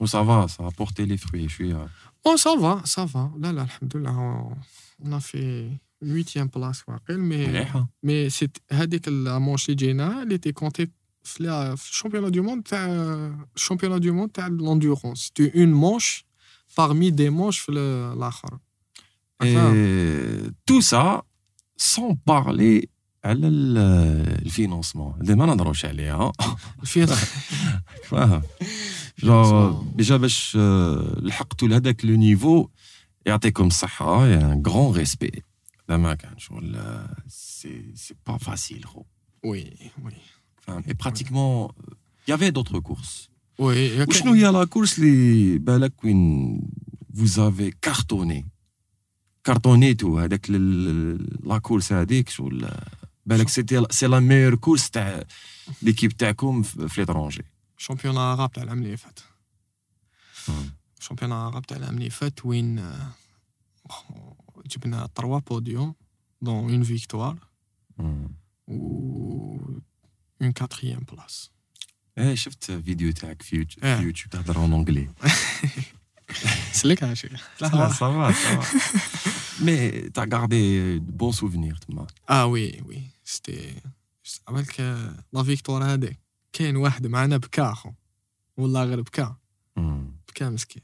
[0.00, 1.88] وسافا سا بورتي لي فروي شويه
[2.24, 4.10] بون سافا سافا لا لا الحمد لله
[5.04, 10.52] اون في 8 بلاص واقيل مي مليحه مي سيت هذيك المونش اللي جينا اللي تي
[10.52, 10.90] كونتي
[11.22, 12.86] في لا- في الشامبيون دو موند تاع
[13.56, 16.24] الشامبيون دو موند تاع لونديرونس تي اون مونش
[16.80, 18.58] parmi دي مونش في ال- الاخر
[19.40, 21.22] فاهم؟ تو سا
[21.76, 22.88] سون بارلي
[23.24, 23.78] على ال-
[24.46, 26.32] الفينونسمون اللي ما نهضروش عليها
[26.84, 27.06] في
[28.04, 28.42] فاهم
[29.18, 32.68] جو ديجا باش آه، لحقتوا لهذاك لو نيفو
[33.26, 35.42] يعطيكم الصحة يا ان غران ريسبي
[35.88, 36.80] لا ما كان شغل
[37.28, 39.02] سي سي با فاسيل خو
[39.44, 39.60] وي
[40.04, 40.12] وي
[40.85, 41.93] Mais pratiquement, euh,
[42.27, 43.29] il y avait d'autres courses.
[43.59, 46.59] Oui, il y a la course, les ben, Queen,
[47.13, 48.45] vous avez cartonné.
[49.43, 55.01] Cartonné tout, avec la course à ben, avec c'est la meilleure course de
[55.81, 57.45] l'équipe Takum à l'étranger.
[57.77, 58.95] Championnat arabe, tu as l'amené,
[60.99, 62.81] Championnat arabe, euh, oh, tu as l'amené, fait, win.
[64.69, 65.93] Tu as trois podiums,
[66.41, 67.35] dont une victoire.
[68.67, 69.59] Ou
[70.43, 71.51] اون كاتريام بلاس
[72.17, 75.09] إيه شفت فيديو تاعك في يوتيوب تهضر اون اونجلي
[76.71, 78.79] سلك عاشي لا لا صافا صافا
[79.59, 83.81] مي تاع غاردي بون سوفينير تما آه وي وي سيتي
[84.47, 84.79] عملك
[85.33, 86.19] لا فيكتوار هذاك
[86.53, 87.91] كاين واحد معنا بكا اخو
[88.57, 89.35] والله غير بكا
[90.27, 90.83] بكا مسكين.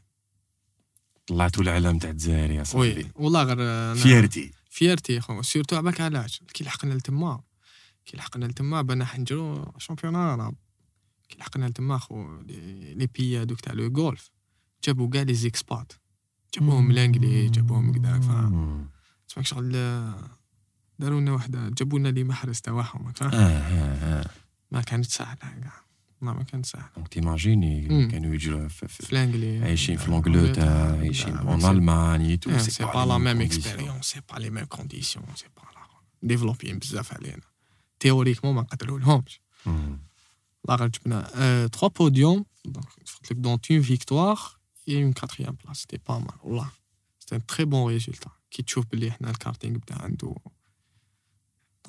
[1.28, 2.88] طلعتوا العلم تاع الجزائر يا صاحبي.
[2.88, 7.42] وي والله غير فيرتي فيرتي خو سيرتو عباك علاش؟ كي لحقنا لتما.
[8.10, 10.56] كي لحقنا لتما بنا حنجرو شامبيون عرب
[11.30, 14.32] كي لحقنا لتما خو لي بي هذوك تاع لو غولف.
[14.84, 15.94] جابوا كاع لي زيكسبات.
[16.54, 18.90] جابوهم الانجلي جابوهم كداك فاهم
[19.28, 19.72] تسمعك شغل
[21.00, 24.30] داروا لنا واحد جابوا لنا لي محرز تاعهم آه آه آه.
[24.72, 25.84] ما كانت سهله كاع
[26.22, 30.70] لا ما كانت سهله دونك تيماجيني كانوا يجروا في, في, في الانجلي عايشين في لونجلتير
[30.70, 35.46] عايشين اون الماني تو سي با لا ميم اكسبيريونس سي با لي ميم كونديسيون سي
[35.58, 35.80] با لا
[36.24, 37.42] ديفلوبيين بزاف علينا.
[38.01, 39.41] تيوريكمون ما نقدروا لهمش
[40.69, 44.39] لا غير جبنا تخوا بوديوم دونك قلت لك دون اون فيكتوار
[44.89, 46.71] اي اون كاتريام بلاس سيتي با مال والله
[47.19, 50.35] سيتي ان تري بون ريزولتا كي تشوف بلي حنا الكارتينغ بدا عنده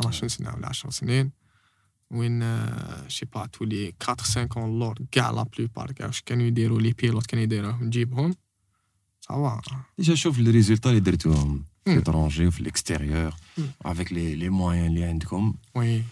[0.02, 1.32] 12 سنه ولا 10 سنين
[2.12, 2.44] وين
[3.08, 6.94] شي با تولي 4 5 اون لور كاع لا بلوبار كاع واش كانوا يديروا لي
[6.94, 8.36] بيلوت كانوا يديروهم نجيبهم
[9.22, 9.62] صافا
[9.98, 13.34] ديجا شوف لي ريزولتا اللي درتوهم في ليترونجي وفي الاكستيريور
[13.86, 16.04] افيك لي لي موان اللي عندكم وي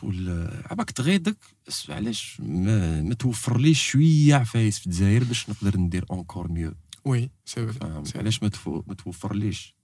[0.00, 1.36] شغل عباك تغيضك
[1.88, 6.72] علاش ما, ما توفرليش شويه عفايس في الجزائر باش نقدر ندير اونكور ميو
[7.04, 7.30] وي
[8.04, 8.50] سي علاش ما
[8.86, 9.74] ما توفرليش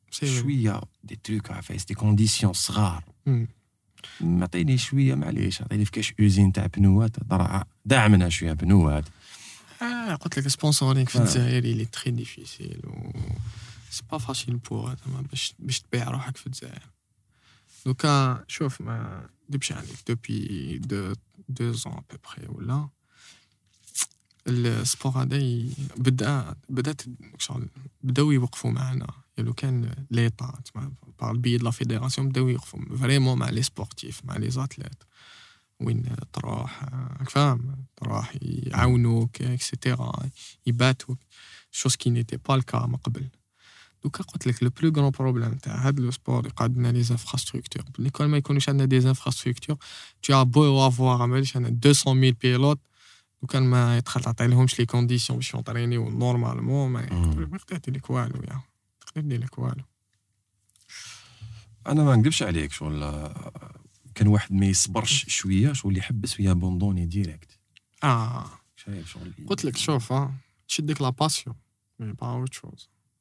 [0.40, 3.04] شويه دي تروك عفايس دي كونديسيون صغار
[4.20, 7.16] معطيني شويه معليش عطيني في كاش اوزين تاع بنوات
[7.84, 9.04] دعمنا شويه بنوات
[9.82, 13.10] آه قلت لك سبونسورينغ في الجزائر اللي تري ديفيسيل و
[13.89, 16.89] سي با فاسيل بور باش باش تبيع روحك في الجزائر
[17.85, 21.13] دوكا شوف ما نكذبش عليك دوبي دو
[21.49, 22.89] دو زون ابوبخي ولا
[24.47, 25.39] السبور هذا
[25.97, 27.01] بدا بدات
[27.37, 27.69] شغل
[28.03, 29.07] بداو يوقفوا معنا
[29.37, 30.59] لو كان ليطا
[31.19, 35.03] بار البي لا فيديراسيون بداو يوقفوا فريمون مع لي سبورتيف مع لي زاتليت
[35.79, 40.29] وين تروح راك فاهم تروح يعاونوك اكسيتيرا
[40.65, 41.19] يباتوك
[41.71, 43.29] شوز كي نيتي با الكا من قبل
[44.07, 47.83] دوكا قلت لك le plus grand problème تاع هاد le sport يقعد لنا les infrastructures
[47.99, 49.77] l'école ما يكونوش عندنا des infrastructures
[50.23, 52.79] tu peux avoir ماليش أنا 200 pilotes
[53.41, 58.41] وكان ما يدخل تعطي لهمش les conditions باش يونطرينيو normalement ما يقدر يدير لك والو
[58.43, 58.61] يا
[59.01, 59.83] تقدر يدير لك والو.
[61.87, 62.99] أنا ما نكذبش عليك شغل
[64.15, 67.59] كان واحد ما يصبرش شوية شغل يحبس ويابوندوني direct
[68.03, 68.49] آه.
[68.75, 70.33] شايف شغل قلت لك شوف ها
[70.67, 71.55] تشدك لا باسيون
[71.99, 72.89] مي با اوت شوز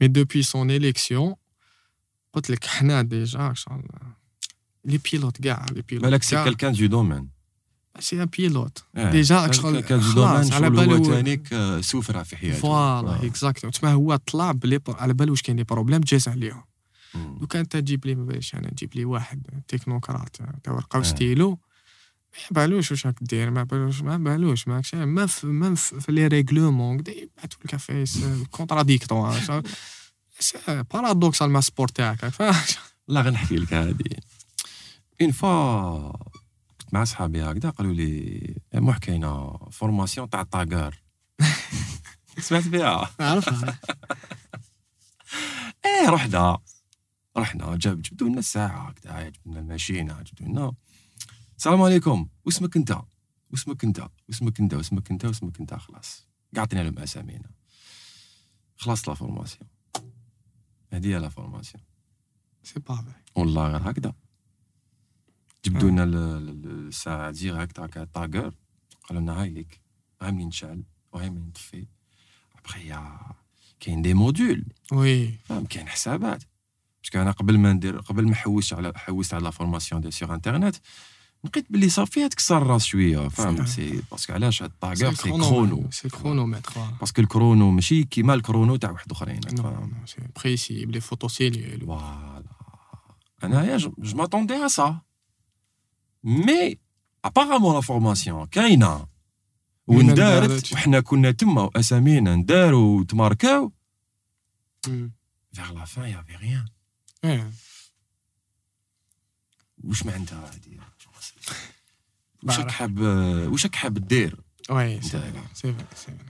[0.00, 1.34] مي دوبوي سون اليكسيون
[2.32, 3.54] قلت لك حنا ديجا
[4.84, 7.28] لي بيلوت كاع لي بيلوت بالك سي كالكان دو دومين
[7.98, 13.92] سي ان بيلوت ديجا شغل خلاص على بالو تانيك سوفرا في حياته فوالا اكزاكتو تما
[13.92, 16.64] هو طلع بلي على بالو واش كاين لي بروبليم جاز عليهم
[17.14, 21.58] دوكا انت تجيب لي ما باليش انا تجيب لي واحد تكنوقراط تاع ورقه وستيلو
[22.51, 26.27] ما بالوش واش راك دير ما بالوش ما بالوش ماكش ما في ما في لي
[26.27, 28.19] ريغلومون يبعثوا لك فايس
[28.51, 29.63] contradictoire
[30.67, 32.31] paradoxal مع ال sport تاعك
[33.07, 34.19] لا غنحكي لك هادي.
[35.21, 36.11] une fois
[36.79, 40.95] كنت مع صحابي هكذا قالوا لي موح كاينة formation تاع ال TAG Heuer
[42.39, 43.79] سمعت بها عرفها
[45.85, 46.57] إيه رحنا
[47.37, 50.73] رحنا جاب جبدوا لنا الساعة هكذا جبدوا لنا الماشينة جبدوا لنا
[51.59, 52.27] السلام عليكم.
[52.45, 53.01] واسمك انت.
[53.51, 54.09] واسمك انت.
[54.29, 54.73] واسمك انت.
[54.73, 55.25] واسمك انت.
[55.25, 55.73] واسمك انت.
[55.73, 56.27] خلاص.
[56.55, 57.49] قعدنا لهم أسامينا.
[58.77, 59.69] خلاص la formation.
[60.93, 61.83] هذه هي la formation.
[62.63, 63.03] c'est pas
[63.35, 64.13] والله غير هكذا.
[65.65, 68.53] جبدوا لنا ال- الساعة direct هكا TAG Heuer
[69.03, 69.81] قالوا لنا هاي ليك.
[70.21, 71.87] هاي منين تشعل وهاي منين تطفي
[72.59, 73.19] ابخي يا
[73.79, 76.43] كاين des modules oui فاهم؟ كاين حسابات.
[77.03, 80.13] parce que أنا قبل ما ندير قبل ما حوست على حوست على la formation ديال
[80.13, 80.75] sur internet
[81.43, 83.65] لقيت باللي صافي تكسر الراس شوية فاهم صح.
[83.65, 86.73] c'est parce que علاش هاد ال TAG Heuer c'est chrono C'est chronomètre.
[86.73, 86.99] voilà.
[86.99, 89.39] parce que ال chrono ماشي كيما ال chrono تاع واحد اخرين
[90.39, 90.85] précis.
[90.85, 91.85] Les photos, c'est lié.
[91.85, 92.43] voilà
[93.43, 95.01] انايا je m'attendais à ça
[96.23, 96.79] mais
[97.25, 99.07] apparemment la formation كاينة
[99.87, 100.73] وندارت دارت.
[100.73, 103.71] وحنا كنا تما واسامينا نداروا وتماركاو.
[105.53, 107.51] vers la fin y avait rien.
[109.83, 110.79] واش ما عندها هادي
[112.47, 112.99] راك حاب
[113.51, 114.41] واش راك حاب دير.
[115.53, 116.23] C'est vrai.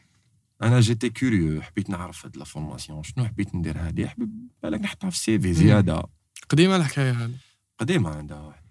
[0.61, 4.29] أنا j'étais curieux حبيت نعرف هاد la formation شنو حبيت ندير هادي حبيت
[4.63, 6.03] بالك نحطها في ال CV زيادة
[6.49, 7.33] قديمة الحكاية هذه.
[7.79, 8.63] قديمة عندها واحد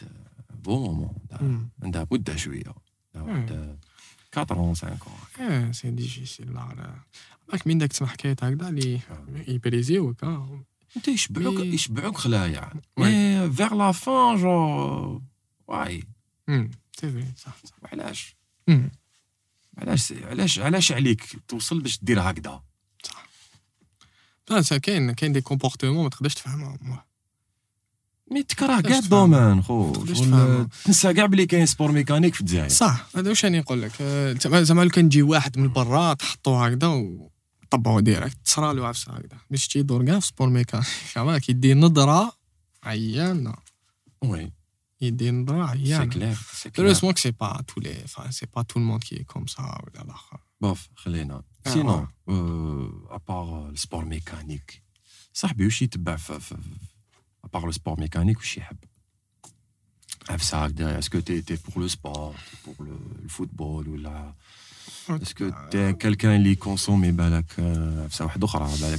[0.65, 2.75] bon moment عندها- مدة شوية
[3.15, 3.77] واحد
[4.39, 4.97] 4 5
[5.39, 6.51] Ouais, c'est difficile.
[6.55, 6.89] là, là.
[7.53, 9.01] راك من داك تسمع حكايات هكذا اللي
[9.49, 10.63] يبريزيوك ها.
[10.97, 13.11] أنت يشبعوك يشبعوك خلايا oui.
[13.39, 15.21] mais vers la fin جو
[15.69, 16.03] واي
[17.01, 17.41] Vrai.
[17.45, 17.93] صح صح.
[17.93, 18.37] علاش؟
[18.71, 18.75] Hmm.
[19.79, 22.63] علاش علاش علاش عليك توصل باش دير هكذا؟
[24.61, 26.99] سا كاين كاين des comportements ما تقدرش تفهمهم
[28.31, 29.93] mais تكره كاع تقدرش ال domaine خو.
[30.85, 32.69] تنسى كاع بلي كاين sport mécanique في الجزائر.
[32.69, 33.07] صح.
[33.17, 36.87] هذا واش راني نقول لك؟ آه، زعما لو كان تجي واحد من برا تحطوه هكذا
[36.87, 38.37] وطبعوا direct.
[38.45, 39.39] تصرالو عفسة هكذا.
[39.51, 40.87] باش تجي دور كاع في sport mécanique
[41.17, 42.33] زعما كيدي نظرة
[42.83, 43.55] عيانة.
[44.23, 44.53] وي
[45.63, 46.37] Ah, c'est clair.
[46.77, 47.61] Heureusement que c'est pas
[48.51, 49.63] pas tout le monde qui est comme ça.
[49.81, 50.03] Oh
[50.61, 51.43] Bof, Helena.
[51.65, 52.09] Ah, Sinon,
[53.11, 54.83] à part le sport mécanique,
[55.33, 55.99] ça a aussi te
[57.45, 58.63] À part le sport mécanique, je sais
[60.29, 62.35] Est-ce que tu es, pour le sport,
[62.65, 62.97] pour le,
[63.29, 64.35] football ou la
[65.21, 68.09] Est-ce que tu quelqu'un qui consomme bah, euh,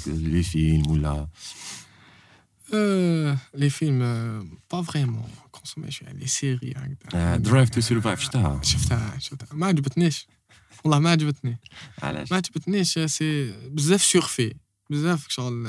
[0.07, 1.27] les films ou la
[3.69, 5.27] films, euh, pas vraiment.
[5.51, 7.35] Consommer شوية les séries هكذا.
[7.37, 10.27] Drive to Survive شفتها شفتها شفتها ما عجبتنيش.
[10.83, 11.59] والله ما عجبتني.
[12.03, 14.53] علاش ما عجبتنيش c'est بزاف surfait.
[14.89, 15.67] بزاف شغل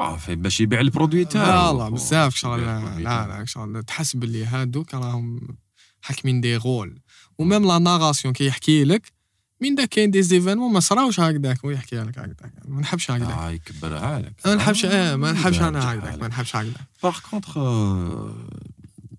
[0.00, 3.26] آه في باش يبيع ال produit تاعو والله بزاف شغل لا لا.
[3.26, 5.56] لا شغل تحس باللي هادوك راهم
[6.02, 7.00] حاكمين des rôles
[7.38, 9.12] و même la narration كيحكي لك
[9.60, 13.50] من دا كاين des événements ما صراوش هكذاك ويحكي لك هكذاك ما نحبش هكذاك آه
[13.50, 14.34] يكبرها لك.
[14.46, 16.18] ما نحبش آه ما نحبش أنا هكذاك.
[16.18, 17.58] ما نحبش هكذاك par contre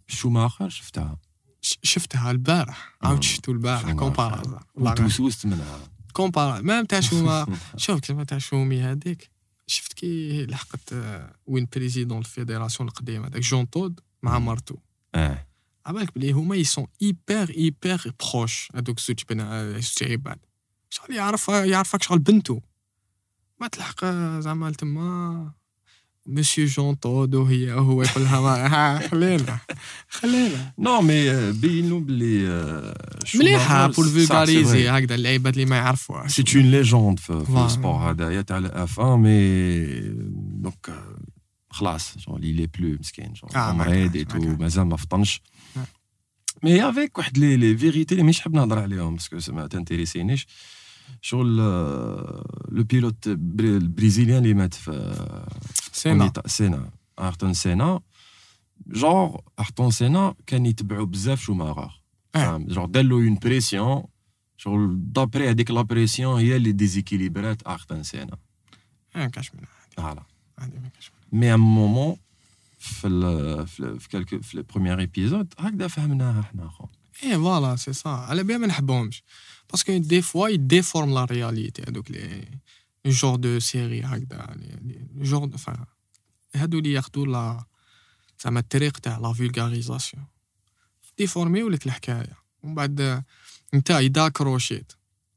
[0.07, 1.17] شوماخر شفتها؟
[1.61, 2.97] شفتها البارح.
[3.01, 3.91] عاود شفتو البارح.
[3.91, 5.79] كومبارا وتوسوست منها.
[6.13, 9.29] كومبارا même تاع شوما شوف كيما تاع شومي هذيك.
[9.67, 14.75] شفت كي لحقت آه، وين président ال fédération القديم هذاك جون تود مع مرتو.
[15.15, 15.45] آه.
[15.86, 20.38] عبالك بلي هما يسون ايبر ايبر بروش هذوك زوج بنا زوج عباد
[20.90, 22.60] شغل يعرف يعرفك شغل بنتو
[23.60, 25.52] ما تلحق آه، زعما تما
[26.26, 29.58] مسيو جون تود وهي هو يقول لها ما- ها، خلينا
[30.08, 32.94] خلينا نو مي بينوا بلي
[33.34, 37.58] مليحه بور فولغاريزي هكذا العباد اللي ما يعرفوهاش سي اون ليجوند في في Voilà.
[37.58, 40.00] السبور هذايا تاع الاف 1 مي
[40.62, 41.02] دونك
[41.70, 44.60] خلاص شغل لي بلو مسكين شغل آه، ما مريض كانش، اي ما تو كانش.
[44.60, 45.57] مازال ما فطنش آه.
[46.62, 50.46] مي افيك واحد لي لي فيغيتي اللي مانيش حاب نهضر عليهم باسكو ما تنتيريسينيش
[51.20, 55.14] شغل آه، لو بيلوت بري- البريزيليان اللي مات في
[55.92, 58.00] سينا أونيتا- سينا ايرتون سينا
[58.86, 62.00] جور ايرتون سينا كان يتبعو بزاف شوماغر
[62.34, 62.38] آه.
[62.38, 64.04] فاهم جور دارلو اون بريسيون
[64.56, 68.36] شغل دابري هذيك لا بريسيون هي اللي ديزيكيليبرات ايرتون سينا
[69.14, 70.22] ما كاش منها فوالا
[70.60, 72.16] هذه ما كاش منها مي ان مومون
[72.79, 76.87] في ال في ال- في quelques في les premières épisodes هكذا فهمناها حنا خو
[77.23, 79.23] إيه voilà c'est ça على بالي ما نحبهمش.
[79.71, 82.47] parce que des fois يديفورم la réalité هذوك les
[83.05, 84.55] genres de séries هكذا.
[85.15, 85.85] جور فان
[86.55, 87.63] هادو اللي ياخدو لا
[88.43, 90.25] زعما الطريق تاع la vulgarisation
[91.17, 92.37] ديفورميو لك الحكاية.
[92.63, 93.23] ومن بعد
[93.73, 94.91] انت اذا كروشيت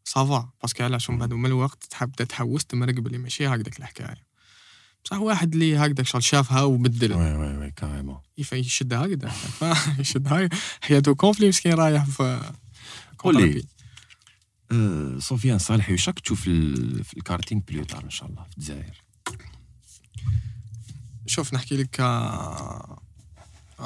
[0.05, 3.78] ça va parce que علاش؟ ومن بعد من الوقت تحب تحوس تمرق بلي ماشي هكذاك
[3.78, 4.31] الحكاية.
[5.04, 9.98] بصح واحد اللي هكذاك شغل شافها وبدل oui oui oui carrément يف- يشد هكذا ف-
[9.98, 10.48] يشد هكذا
[10.80, 11.14] حياته.
[11.14, 12.52] كونفلي مسكين رايح في
[13.18, 13.64] قول لي.
[14.72, 16.48] أه، سفيان صالحي واش راك تشوف في
[17.16, 19.02] الكارتينغ plus tard إن شاء الله في الجزائر؟
[21.26, 22.98] شوف نحكي لك à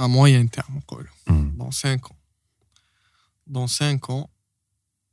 [0.07, 1.11] moyen terme نقولوا.
[1.29, 2.13] dans 5 ans.
[3.47, 4.27] dans 5 ans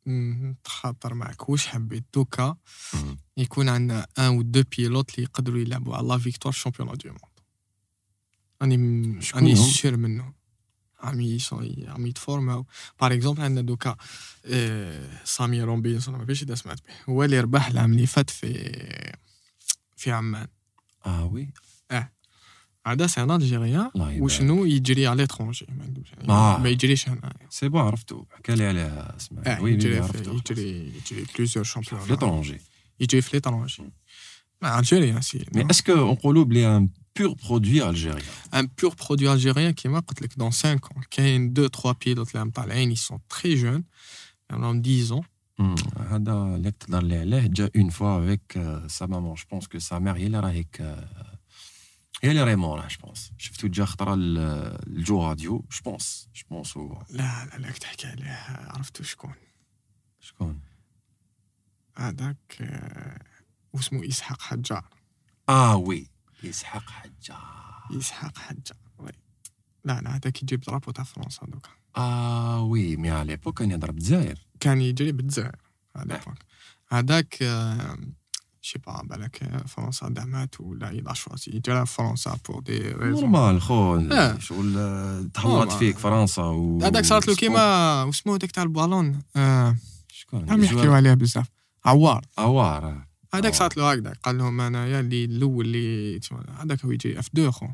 [0.07, 1.49] نتخاطر معك.
[1.49, 2.57] واش حبيت؟ دوكا.
[3.37, 7.19] يكون عندنا ان أو دو بيلوت اللي يقدروا يلعبوا على لا فيكتوار شامبيون دو موند.
[8.61, 10.33] راني راني هم؟ سير منهم
[11.03, 11.37] عم
[11.87, 12.65] عم يتفورماو
[13.01, 13.95] باغ اكزومبل عندنا دوكا
[14.45, 18.73] آه، سامي رومبينسون ما فيش اذا سمعت به هو اللي ربح العام اللي فات في
[19.95, 20.47] في عمان.
[21.05, 21.53] آه وي.
[21.91, 22.09] هذا
[23.06, 26.58] سي ان الجيريان الله يبارك وشنو يجري على ليترونجي ما عندوش آه.
[26.58, 29.98] ما يجريش هنا سي بون عرفتو حكى لي عليها اسمع اه وي وي يجري في-
[30.00, 32.60] عرفتو يجري يجري بليزيور في شامبيون ليترونجي
[33.00, 33.82] يجري في ليترونجي
[34.62, 36.88] مع الجيريان سي مي اسكو نقولوا بلي ان
[37.18, 38.22] بور برودوي الجيريان
[38.54, 42.40] ان بور برودوي الجيريان كيما قلت لك دون 5 ans كاين 2 3 بيلوت اللي
[42.40, 43.82] عم طالعين ils sont très jeunes
[44.50, 45.24] عندهم 10 ans
[45.58, 45.74] مم.
[46.10, 48.52] هذا اللي تقدر لي عليه جا اون فوا افيك
[48.86, 51.31] سا مامون جو بونس كو سا مير هي اللي راهيك آه،
[52.23, 56.43] هي اللي راهي موراه جو بونس شفتو جا خطرة ل- لجو راديو؟ جو بونس جو
[56.49, 57.03] بونس هو.
[57.09, 58.31] لا لا لا تحكي عليه.
[58.73, 59.33] عرفتو شكون؟
[60.19, 60.59] شكون؟
[61.97, 63.19] هذاك آه،
[63.73, 64.85] واسمه إسحاق حجار.
[65.49, 66.07] آه oui.
[66.45, 67.83] إسحاق حجار.
[67.91, 69.11] إسحاق حجار oui.
[69.85, 71.69] لا لا هذاك يجيب drapeau تاع فرنسا دوكا.
[71.97, 72.95] آه oui.
[72.97, 75.55] mais à l'époque كان يهضر بالجزائر كان يجري بالجزائر
[75.97, 76.23] هذاك
[76.89, 77.97] هذاك آه،
[78.65, 83.31] je sais pas بالك آه، فرنسا دعمات ولا choisit يجري في فرنسا pour des raisons
[83.31, 84.39] normal خو آه.
[84.39, 85.29] شغل آه،.
[85.33, 89.19] تهلط فيك فرنسا و هذاك صارت له كيما واسمو هذاك تاع البالون.
[89.35, 89.75] آه،
[90.07, 91.47] شكون؟ عم يحكيو عليه بزاف.
[91.85, 92.25] عوار.
[92.39, 93.07] اوار آه.
[93.33, 93.57] هذاك آه.
[93.57, 94.13] صارت له هكذا.
[94.23, 96.19] قال لهم أنايا اللي الأول اللي
[96.59, 97.67] هذاك هو يجي اف 2 خو.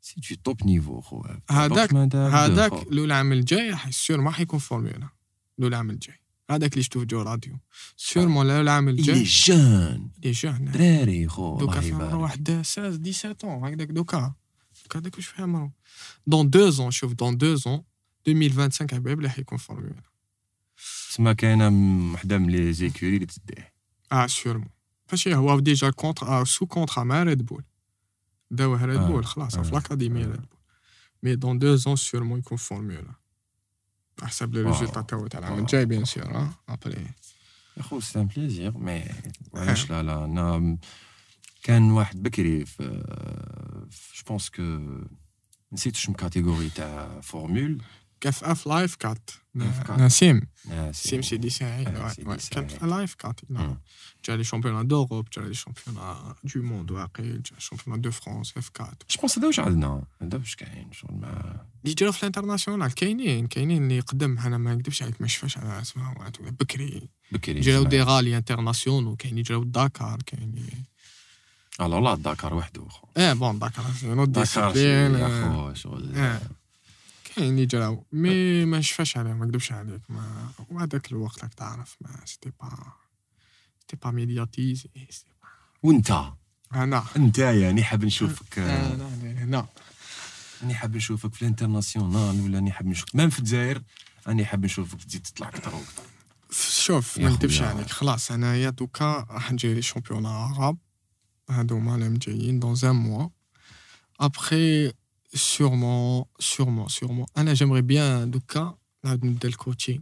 [0.00, 1.22] سي دو توب نيفو خو.
[1.50, 2.72] هذاك- هذاك.
[2.90, 5.08] لو العام الجاي سير ما حيكون فورمولا
[5.58, 6.19] لو العام الجاي.
[6.51, 7.59] هذاك اللي شفتو في جو راديو
[7.97, 12.05] سيرمون لو العام Il est الجاي jeune لي جون دراري خو دوكا الله في عمره
[12.05, 14.33] يبارك واحد 16 17 ans هكذاك دوكا
[14.83, 15.71] دوكا هذاك واش في عمره
[16.27, 17.83] دون دو زون شوف دون دو زون
[18.27, 20.01] 2025 حبايب اللي حيكون فورمولا
[21.09, 23.73] تسمى كاينه م- وحده من لي زيكوري اللي تديه
[24.11, 24.69] اه سيرمون
[25.07, 27.63] فاشي هو ديجا كونتر سو كونترا مع ريد بول
[28.51, 30.27] داوه ريد آه، بول خلاص آه، في الاكاديميه آه.
[30.27, 30.59] ريد بول
[31.23, 33.13] مي دون دو زون سيرمون يكون فورمولا
[34.19, 34.71] على حسب لي واو.
[34.71, 35.61] ريزولتا تاعو تاع العام واو.
[35.61, 37.07] الجاي بيان سور اه ابري
[37.77, 39.03] يا خو سي ان بليزير مي
[39.53, 40.77] علاش لا لا انا
[41.63, 42.83] كان واحد بكري في
[44.15, 44.89] جو بونس كو
[45.71, 47.81] نسيت شنو كاتيجوري تاع فورمول
[48.20, 49.90] كاف أف لايف كات؟ F4.
[49.90, 50.40] نسيم
[50.70, 51.22] آه، سيم.
[51.22, 53.76] سيدي ساعي في لايف كات؟ مم.
[54.24, 55.96] جا لي شامبيون دوروب جا لي شامبيون
[56.44, 60.38] دو موند واقيل جا شامبيون دو فرانس اف 4 جو بونس هذا واش عندنا هذا
[60.38, 61.30] واش كاين شغل ما
[61.80, 65.80] اللي يجروا في الانترناسيونال كاينين كاينين اللي قدم أنا ما نكذبش عليك ما شفاش أنا
[65.80, 70.84] اسمها بكري بكري يجراو دي غالي انترناسيونال كاين يجراو داكار كاين
[71.80, 73.84] alors le Dakar وحده خو آه bon داكار
[74.24, 76.16] داكار يا خو شغل
[77.40, 78.06] كاين اللي جراو.
[78.12, 82.70] mais ما شفاش عليه ما نكذبش عليك ما وهذاك الوقت راك تعرف mais c'était pas
[83.80, 84.88] c'était pas médiatisé
[85.82, 86.24] وانت؟
[86.74, 87.04] أنا.
[87.16, 89.66] أنت يعني حاب نشوفك لا لا لا
[90.62, 93.82] راني حاب نشوفك في ال international ولا راني حاب نشوفك؟ même في الجزائر
[94.26, 96.02] راني حاب نشوفك تزيد تطلع أكثر وأكثر
[96.80, 97.62] شوف ما نكذبش.
[97.62, 100.78] عليك خلاص أنايا دوكا راح نجي les champions عرب
[101.50, 103.28] هادوما اللي جايين دون ان موا
[104.20, 104.92] ابخي
[105.35, 110.01] sûrement sûrement sûrement انا j'aimerais bien دوكا نعاود نبدا الكوتشينغ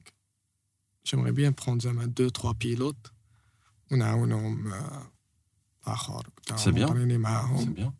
[1.07, 3.11] j'aimerais bien prendre زعما دو تخوا بيلوت
[3.91, 5.11] ونعاونهم آه،
[5.87, 6.79] اخر C'est bien.
[6.79, 7.93] نطريني سي معاهم بيان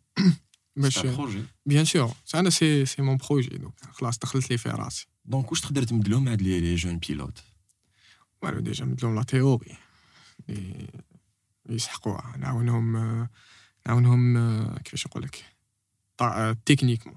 [0.76, 4.68] باش سي بروجي بيان سور انا سي سي مون بروجي دوكا خلاص دخلت لي في
[4.68, 7.38] راسي دونك واش تقدر تمدلهم هاد لي لي جون بيلوت
[8.42, 9.76] والو ديجا مدلهم لا تيوري
[10.48, 10.88] اللي
[11.68, 13.28] يسحقوها نعاونهم آه،
[13.86, 15.44] نعاونهم آه، كيفاش نقول لك
[16.66, 17.16] تكنيكمون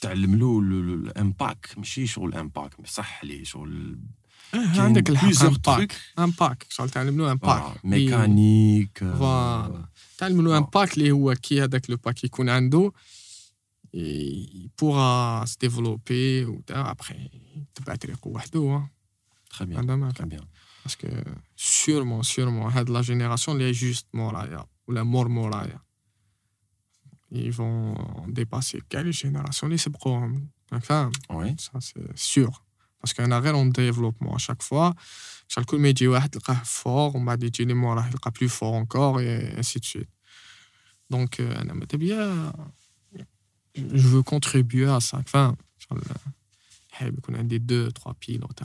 [0.00, 3.98] تعلم له الامباك ماشي شغل امباك بصح لي شغل
[4.54, 9.88] عندك الحق بليزيور امباك تروك امباك شغل تعلم له امباك ميكانيك فوالا.
[10.18, 10.58] تعلم له آه.
[10.58, 12.92] امباك اللي هو كي هذاك لو باك يكون عنده
[14.80, 17.30] بورا se développer وتا ابخي
[17.74, 18.88] تبع طريقه وحده
[19.58, 20.44] تري بيان هذا ما تري بيان
[20.84, 21.08] باسكو
[21.56, 25.80] سيورمون سيورمون هاد لا جينيراسيون اللي هي جوست مورايا ولا مور مورايا
[27.31, 27.95] ils vont
[28.27, 30.47] dépasser quelle génération les programmes.
[30.71, 31.55] Enfin, oui.
[31.57, 32.63] ça c'est sûr.
[33.01, 34.93] Parce qu'on a un en développement à chaque fois.
[35.47, 39.85] Chaque média est fort, on m'a dit que le plus fort encore, et ainsi de
[39.85, 40.09] suite.
[41.09, 41.53] Donc, euh,
[43.75, 45.17] je veux contribuer à ça.
[45.17, 45.57] Enfin,
[47.01, 48.61] eh, on a des deux, trois pilotes.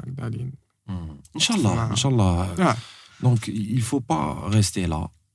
[0.87, 1.17] Hmm.
[1.35, 2.77] Inch'Allah, Inch'Allah.
[3.21, 5.11] Donc, il ne faut pas rester là.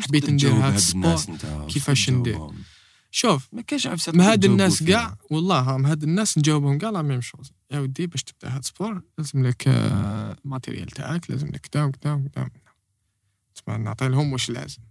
[0.00, 1.16] حبيت ندير هاد ال sport
[1.68, 2.48] كيفاش ندير؟
[3.10, 7.02] شوف ما كاينش عفسه مع هاد الناس كاع والله مع هاد الناس نجاوبهم كاع la
[7.02, 7.52] même chose.
[7.70, 11.60] يا ودي باش تبدا هاد ال sport لازم لك آه، ال matériel تاعك لازم لك
[11.60, 12.50] كدا وكدا وكدا
[13.54, 14.82] تسمع نعطي لهم واش لازم.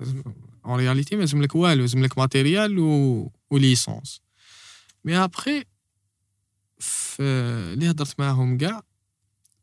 [0.00, 0.22] لازم
[0.66, 4.20] en réalité ما لازم لك والو لازم لك matériel و و l'essence
[5.04, 5.64] mais après
[6.78, 7.22] في
[7.72, 8.82] اللي هضرت معاهم كاع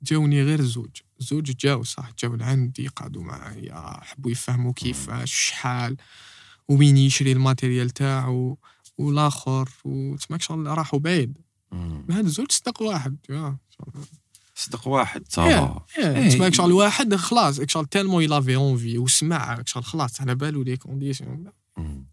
[0.04, 1.02] جاوني غير زوج.
[1.20, 5.98] زوج جاو صح جاو لعندي قعدوا معايا حبوا يفهموا كيفاش شحال
[6.70, 8.58] وين يشري ال matériel تاعو
[8.98, 11.38] والآخر وتسمعك شغل راحوا بعيد.
[12.10, 13.58] هاد الزوج صدق واحد يا
[14.56, 15.86] صدق واحد ça va.
[15.98, 16.30] إيه.
[16.30, 20.78] تسمعك شغل واحد خلاص شغل tellement il avait envie وسمع شغل خلاص على بالو les
[20.78, 21.52] conditions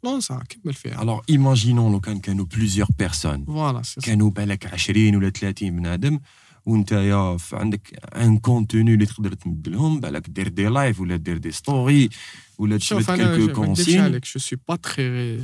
[0.04, 1.02] non ça كمل فيها.
[1.02, 4.00] alors imaginons لو كان كانوا plusieurs personnes voilà ça.
[4.00, 6.20] كانوا بالك 20 ولا 30 بنادم
[6.65, 11.15] وانت يا ف- عندك ان كونتوني اللي تقدر تمد لهم بالك دير دي لايف ولا
[11.15, 12.09] دير دي ستوري
[12.57, 15.39] ولا تشبت شوف انا كيلكو ما نكذبش كونسين عليك جو سوي با تخي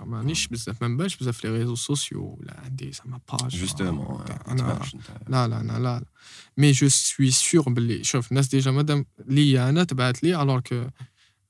[0.00, 4.80] مانيش بزاف ما نبانش بزاف في لي ريزو سوسيو ولا عندي زعما باج جوستومون انا
[5.28, 6.04] لا لا انا لا لا
[6.56, 10.84] مي جو سوي سيغ باللي شوف الناس ديجا مادام ليا انا تبعت لي الوغ كو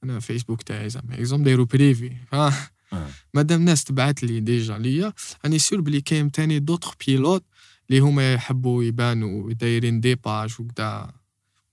[0.05, 3.09] انا فيسبوك تاعي زعما اكزومبل دايرو بريفي ها آه.
[3.35, 5.13] مادام الناس تبعت لي ديجا ليا
[5.45, 7.45] راني سيور بلي كاين تاني دوطخ بيلوت
[7.91, 11.13] اللي هما يحبوا يبانوا دايرين دي باج وكدا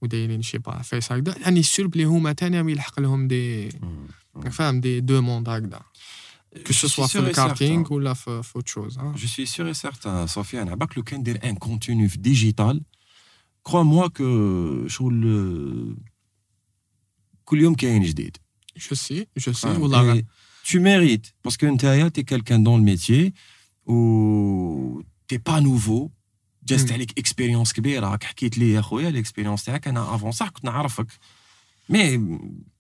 [0.02, 3.70] ودايرين شي با فيس هكذا راني سيور بلي هما تاني راهم يلحق لهم دي
[4.52, 5.82] فاهم دي دوموند هكذا
[6.68, 9.74] كو سو سوا في الكارتينغ ولا في في اوت شوز ها Je suis sûr et
[9.74, 12.82] certain, Sofiane, عباك لو كان دير ان كونتوني في ديجيتال
[13.66, 15.98] كخوا موا كو شغل
[17.46, 18.38] كل يوم كاين جديد
[18.90, 22.60] جو سي جو سي فاهم؟ والله غير Et tu mérites parce que نتايا t'es quelqu'un
[22.60, 23.34] dans le métier
[23.86, 26.11] و t'es pas nouveau
[26.67, 26.93] جازت.
[26.93, 30.65] عليك expérience كبيره راك حكيت لي يا خويا ال expérience تاعك أنا avant صح كنت
[30.65, 31.07] نعرفك
[31.89, 32.17] mais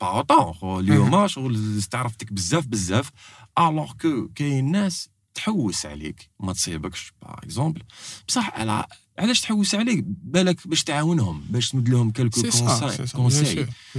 [0.01, 3.11] pas autant اليوم شغل استعرفتك بزاف بزاف
[3.59, 7.83] alors que كاين ناس تحوس عليك ما تصيبكش par exemple
[8.29, 8.87] بصح على
[9.19, 13.07] علاش تحوس عليك بالك باش تعاونهم باش تمد لهم bien conseiller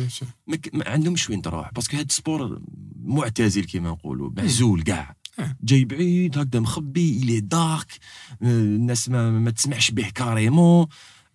[0.07, 0.29] sûr
[0.73, 2.61] ما عندهمش وين تروح parce que هاد ال sport
[3.03, 5.24] معتزل كيما نقولوا معزول كاع آه.
[5.63, 7.99] جاي بعيد هكذا مخبي الي دارك
[8.41, 10.87] الناس ما, ما تسمعش به carrément.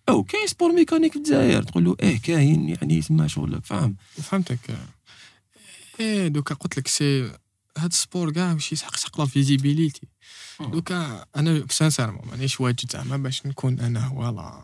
[0.09, 4.59] أو كاين sport mécanique في الجزائر تقول له إيه كاين يعني تما شغل فاهم؟ فهمتك.
[5.99, 7.31] إيه دوكا قلت لك c'est
[7.77, 10.07] هاد ال sport كاع ماشي يسحق la visibilité.
[10.59, 14.63] دوكا أنا sincèrement مانيش واجد زعما باش نكون أنا هو لا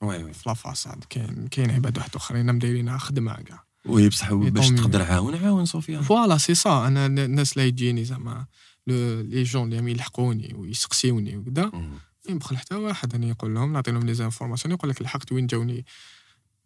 [0.00, 0.32] oui oui.
[0.32, 3.64] في la façade كاين كاين عباد واحد آخرين مدايرينها خدمة كاع.
[3.86, 4.68] oui بصح باش.
[4.68, 6.00] تقدر عاون عاون صوفيا.
[6.00, 8.46] voilà c'est ça أنا الناس اللي يجيني زعما.
[8.86, 11.70] les jeunes اللي يلحقوني ويسقسيوني وكذا
[12.28, 15.84] يبخل حتى واحد أنا يقول لهم نعطي لهم les informations يقول لك لحقت وين جاوني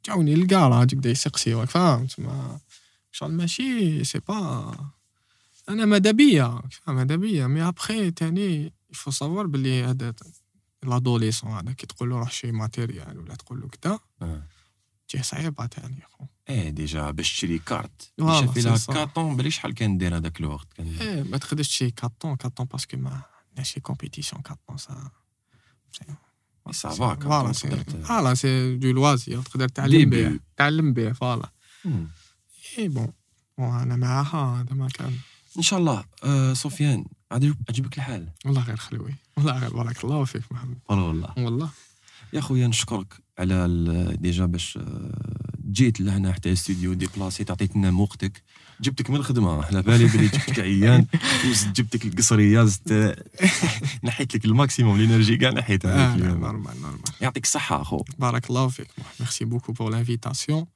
[0.06, 2.60] جاوني الكراج بدا يسقسيوك فهمت ما
[3.12, 4.74] شغل ماشي c'est pas
[6.88, 10.14] أنا ماذا بيا mais après تاني il faut savoir بلي هذا
[10.82, 13.98] لادوليسون هذا كي تقول له روح شي ماتيريال ولا تقول له كذا
[15.08, 18.12] تجي صعيبه تاني خو إيه ديجا باش تشري كارت.
[18.20, 18.76] شافي لها.
[18.78, 22.96] كارطون بلي شحال كان داير هذاك الوقت؟ كان إيه ما تخدش شي كارطون كارطون باسكو
[22.96, 25.10] ما عندناش شي كومبيتيسيون كارطون سا
[26.72, 30.40] سافا فوالا فوالا سي دو لوازير تقدر تعلم به.
[30.56, 31.50] تعلم به فوالا.
[31.84, 32.08] مم.
[32.78, 33.12] اي بون
[33.58, 35.16] أنا معاها هذا ما كان
[35.56, 36.04] إن شاء الله.
[36.24, 39.14] آه سفيان عجبك الحال؟ والله غير خلوي.
[39.36, 40.78] والله غير بارك الله فيك محمد.
[40.88, 41.34] والله والله.
[41.36, 41.70] والله.
[42.32, 43.27] يا خويا نشكرك.
[43.38, 48.42] على déjà باش آه، جيت لهنا حتى الاستوديو déplacé ت عطيت لنا وقتك
[48.80, 51.06] جبتك من الخدمة على بالي بلي جبتك عيان
[51.76, 53.24] جبتك القصرية زدت
[54.04, 56.40] نحيت لك ال maximum ال énergie كاع نحيتها آه اليوم.
[56.40, 57.00] normal normal.
[57.20, 58.04] يعطيك الصحة أخو.
[58.18, 58.88] بارك الله فيك
[59.20, 60.66] merci beaucoup pour l'invitation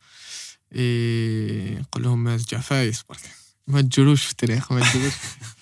[0.77, 3.21] et نقول لهم ما رجع فايس برك
[3.67, 5.13] ما تجروش في التاريخ ما تجروش.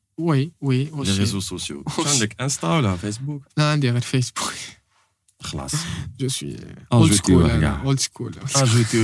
[0.17, 1.17] وي وي لي.
[1.17, 4.53] ريزو sociaux عندك انستا ولا فيسبوك لا عندي غير فيسبوك
[5.39, 5.73] خلاص
[6.19, 6.55] je suis
[6.93, 8.35] old school old school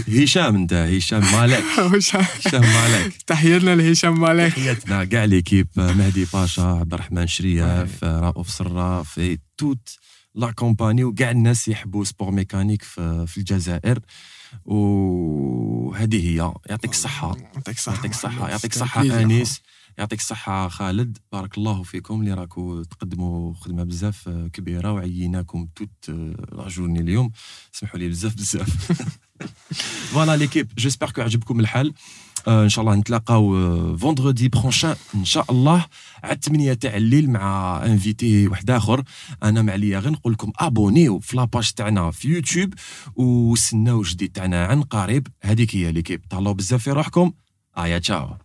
[0.08, 6.94] هشام انت هشام مالك هشام مالك تحياتنا لهشام مالك تحياتنا كاع l'équipe مهدي باشا عبد
[6.94, 9.98] الرحمن شرياف رؤوف صراف في toute
[10.36, 14.00] la compagnie وكاع الناس يحبوا sport mécanique في, الجزائر
[14.66, 18.50] وهذه هي يعطيك الصحة يعطيك الصحة يعطيك الصحة.
[18.50, 19.02] يعطيك الصحة.
[19.02, 19.62] أنيس
[19.98, 21.18] يعطيك الصحة خالد.
[21.32, 22.22] بارك الله فيكم.
[22.22, 26.10] اللي راكو تقدموا خدمة بزاف كبيرة وعيناكم toute
[26.52, 27.32] la journée اليوم.
[27.72, 28.92] سمحوا لي بزاف بزاف.
[30.12, 31.94] voilà l'équipe j'espère que عجبكم الحال.
[32.48, 35.86] آه، إن شاء الله نتلاقاو vendredi prochain إن شاء الله.
[36.24, 39.04] على 8 تاع الليل مع invité واحد آخر.
[39.44, 42.74] أنا مع ليا غير نقول لكم ابونيو في la page تاعنا في يوتيوب.
[43.16, 45.28] وسناو جديد تاعنا عن قريب.
[45.44, 47.32] هذيك هي l'équipe تهلاو بزاف في روحكم.
[47.78, 48.38] ايا تشاو.